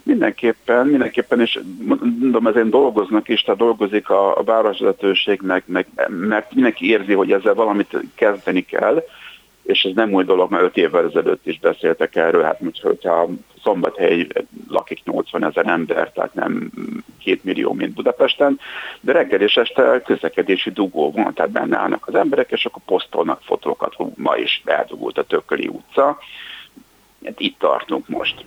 Mindenképpen, 0.04 0.88
mindenképpen, 0.88 1.42
és 1.42 1.60
mondom, 1.88 2.48
ezen 2.48 2.70
dolgoznak 2.70 3.30
is, 3.30 3.42
tehát 3.42 3.60
dolgozik 3.60 4.10
a, 4.10 4.38
a 4.38 4.44
városvezetőség, 4.44 5.42
meg, 5.42 5.64
meg, 5.66 5.88
mert 6.08 6.54
mindenki 6.54 6.90
érzi, 6.90 7.14
hogy 7.14 7.32
ezzel 7.32 7.54
valamit 7.54 7.98
kezdeni 8.16 8.66
kell, 8.66 9.04
és 9.64 9.84
ez 9.84 9.96
nem 9.96 10.14
új 10.14 10.24
dolog, 10.24 10.52
mert 10.52 10.64
öt 10.64 10.78
évvel 10.78 11.06
ezelőtt 11.06 11.48
is 11.48 11.60
beszéltek 11.60 12.16
erről, 12.16 12.44
hát 12.44 12.62
hogyha 12.82 13.30
Szombathely 13.64 14.28
lakik 14.68 15.04
80 15.04 15.46
ezer 15.46 15.68
ember, 15.68 16.12
tehát 16.12 16.34
nem 16.34 16.72
két 17.20 17.44
millió, 17.44 17.74
mint 17.74 17.94
Budapesten, 17.94 18.60
de 19.00 19.12
reggel 19.12 19.42
és 19.42 19.56
este 19.56 20.02
közlekedési 20.06 20.72
dugó 20.72 21.12
van, 21.12 21.34
tehát 21.34 21.52
benne 21.52 21.78
állnak 21.78 22.08
az 22.08 22.16
emberek, 22.16 22.52
és 22.52 22.66
akkor 22.66 22.82
posztolnak 22.86 23.42
fotókat, 23.42 23.96
ma 24.16 24.36
is 24.36 24.62
eldugult 24.66 25.18
a 25.18 25.24
Tököli 25.24 25.68
utca. 25.68 26.18
Hát 27.26 27.40
itt 27.40 27.60
tartunk 27.60 28.08
most. 28.08 28.46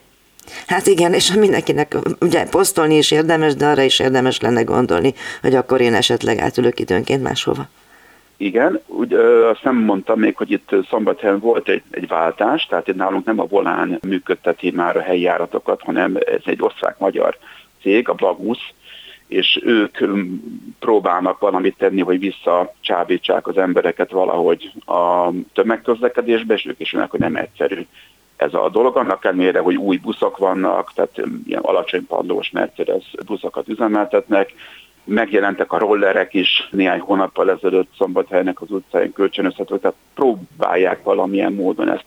Hát 0.66 0.86
igen, 0.86 1.12
és 1.12 1.32
mindenkinek 1.32 1.96
ugye 2.20 2.48
posztolni 2.48 2.96
is 2.96 3.10
érdemes, 3.10 3.54
de 3.54 3.66
arra 3.66 3.82
is 3.82 3.98
érdemes 3.98 4.40
lenne 4.40 4.62
gondolni, 4.62 5.14
hogy 5.42 5.54
akkor 5.54 5.80
én 5.80 5.94
esetleg 5.94 6.38
átülök 6.38 6.80
időnként 6.80 7.22
máshova. 7.22 7.68
Igen, 8.36 8.80
úgy, 8.86 9.12
ö, 9.12 9.48
azt 9.48 9.64
nem 9.64 9.76
mondtam 9.76 10.18
még, 10.18 10.36
hogy 10.36 10.50
itt 10.50 10.70
Szombathelyen 10.88 11.38
volt 11.38 11.68
egy, 11.68 11.82
egy 11.90 12.08
váltás, 12.08 12.66
tehát 12.66 12.88
itt 12.88 12.96
nálunk 12.96 13.24
nem 13.24 13.40
a 13.40 13.46
Volán 13.46 13.98
működteti 14.02 14.70
már 14.70 14.96
a 14.96 15.00
helyi 15.00 15.20
járatokat, 15.20 15.82
hanem 15.82 16.16
ez 16.16 16.40
egy 16.44 16.62
osztrák-magyar 16.62 17.36
cég, 17.82 18.08
a 18.08 18.12
Blagusz, 18.12 18.72
és 19.26 19.60
ők 19.64 19.98
próbálnak 20.78 21.38
valamit 21.38 21.76
tenni, 21.78 22.00
hogy 22.00 22.18
visszacsábítsák 22.18 23.46
az 23.46 23.58
embereket 23.58 24.10
valahogy 24.10 24.72
a 24.86 25.30
tömegközlekedésbe, 25.52 26.54
és 26.54 26.66
ők 26.66 26.80
is 26.80 26.92
jönnek, 26.92 27.10
hogy 27.10 27.20
nem 27.20 27.36
egyszerű 27.36 27.86
ez 28.36 28.54
a 28.54 28.68
dolog, 28.68 28.96
annak 28.96 29.24
ellenére, 29.24 29.60
hogy 29.60 29.76
új 29.76 29.96
buszok 29.96 30.38
vannak, 30.38 30.92
tehát 30.94 31.20
ilyen 31.46 31.62
alacsony 31.62 32.06
padlós 32.06 32.50
Mercedes 32.50 33.04
buszokat 33.26 33.68
üzemeltetnek, 33.68 34.52
megjelentek 35.04 35.72
a 35.72 35.78
rollerek 35.78 36.34
is 36.34 36.68
néhány 36.70 37.00
hónappal 37.00 37.50
ezelőtt 37.50 37.90
Szombathelynek 37.98 38.60
az 38.60 38.70
utcáin 38.70 39.12
kölcsönözhetők, 39.12 39.80
tehát 39.80 39.96
próbálják 40.14 41.02
valamilyen 41.02 41.52
módon 41.52 41.88
ezt 41.88 42.04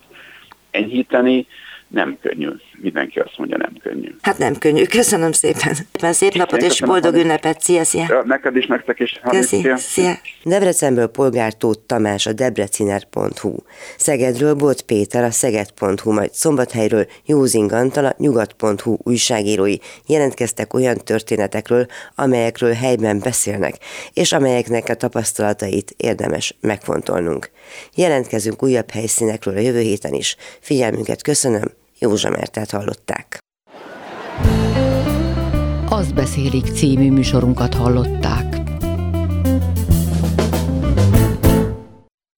enyhíteni, 0.72 1.48
nem 1.88 2.18
könnyű. 2.22 2.50
Mindenki 2.82 3.20
azt 3.20 3.38
mondja, 3.38 3.58
nem 3.58 3.74
könnyű. 3.84 4.16
Hát 4.22 4.38
nem 4.38 4.56
könnyű. 4.56 4.84
Köszönöm 4.84 5.32
szépen. 5.32 5.76
Szép 6.14 6.34
napot 6.34 6.62
és 6.62 6.82
boldog 6.82 7.16
ünnepet. 7.16 7.62
Szia, 7.62 7.84
szia. 7.84 8.06
Ja, 8.10 8.24
neked 8.26 8.56
is, 8.56 8.66
nektek 8.66 9.00
is. 9.00 9.20
Köszi. 9.30 9.58
Szia. 9.58 9.78
szia. 9.78 10.14
Debrecenből 10.44 11.08
polgár 11.08 11.54
Tóth 11.54 11.80
Tamás 11.86 12.26
a 12.26 12.34
debreciner.hu. 12.34 13.56
Szegedről 13.98 14.54
Bot 14.54 14.82
Péter 14.82 15.24
a 15.24 15.32
szeged.hu, 15.32 16.12
majd 16.12 16.34
Szombathelyről 16.34 17.08
Józing 17.26 17.72
Antal 17.72 18.06
a 18.06 18.16
nyugat.hu 18.18 18.98
újságírói 19.04 19.76
jelentkeztek 20.08 20.74
olyan 20.74 20.98
történetekről, 20.98 21.86
amelyekről 22.16 22.74
helyben 22.74 23.20
beszélnek, 23.20 23.76
és 24.14 24.32
amelyeknek 24.32 24.90
a 24.90 24.96
tapasztalatait 24.96 25.94
érdemes 25.98 26.56
megfontolnunk. 26.62 27.50
Jelentkezünk 27.96 28.64
újabb 28.64 28.92
helyszínekről 28.92 29.56
a 29.58 29.60
jövő 29.60 29.80
héten 29.80 30.14
is. 30.14 30.36
Figyelmünket 30.60 31.22
köszönöm, 31.22 31.72
Józsa 32.00 32.30
Mertát 32.30 32.72
hallották. 32.72 33.38
Azt 35.90 36.14
beszélik 36.14 36.66
című 36.66 37.12
műsorunkat 37.12 37.74
hallották. 37.74 38.47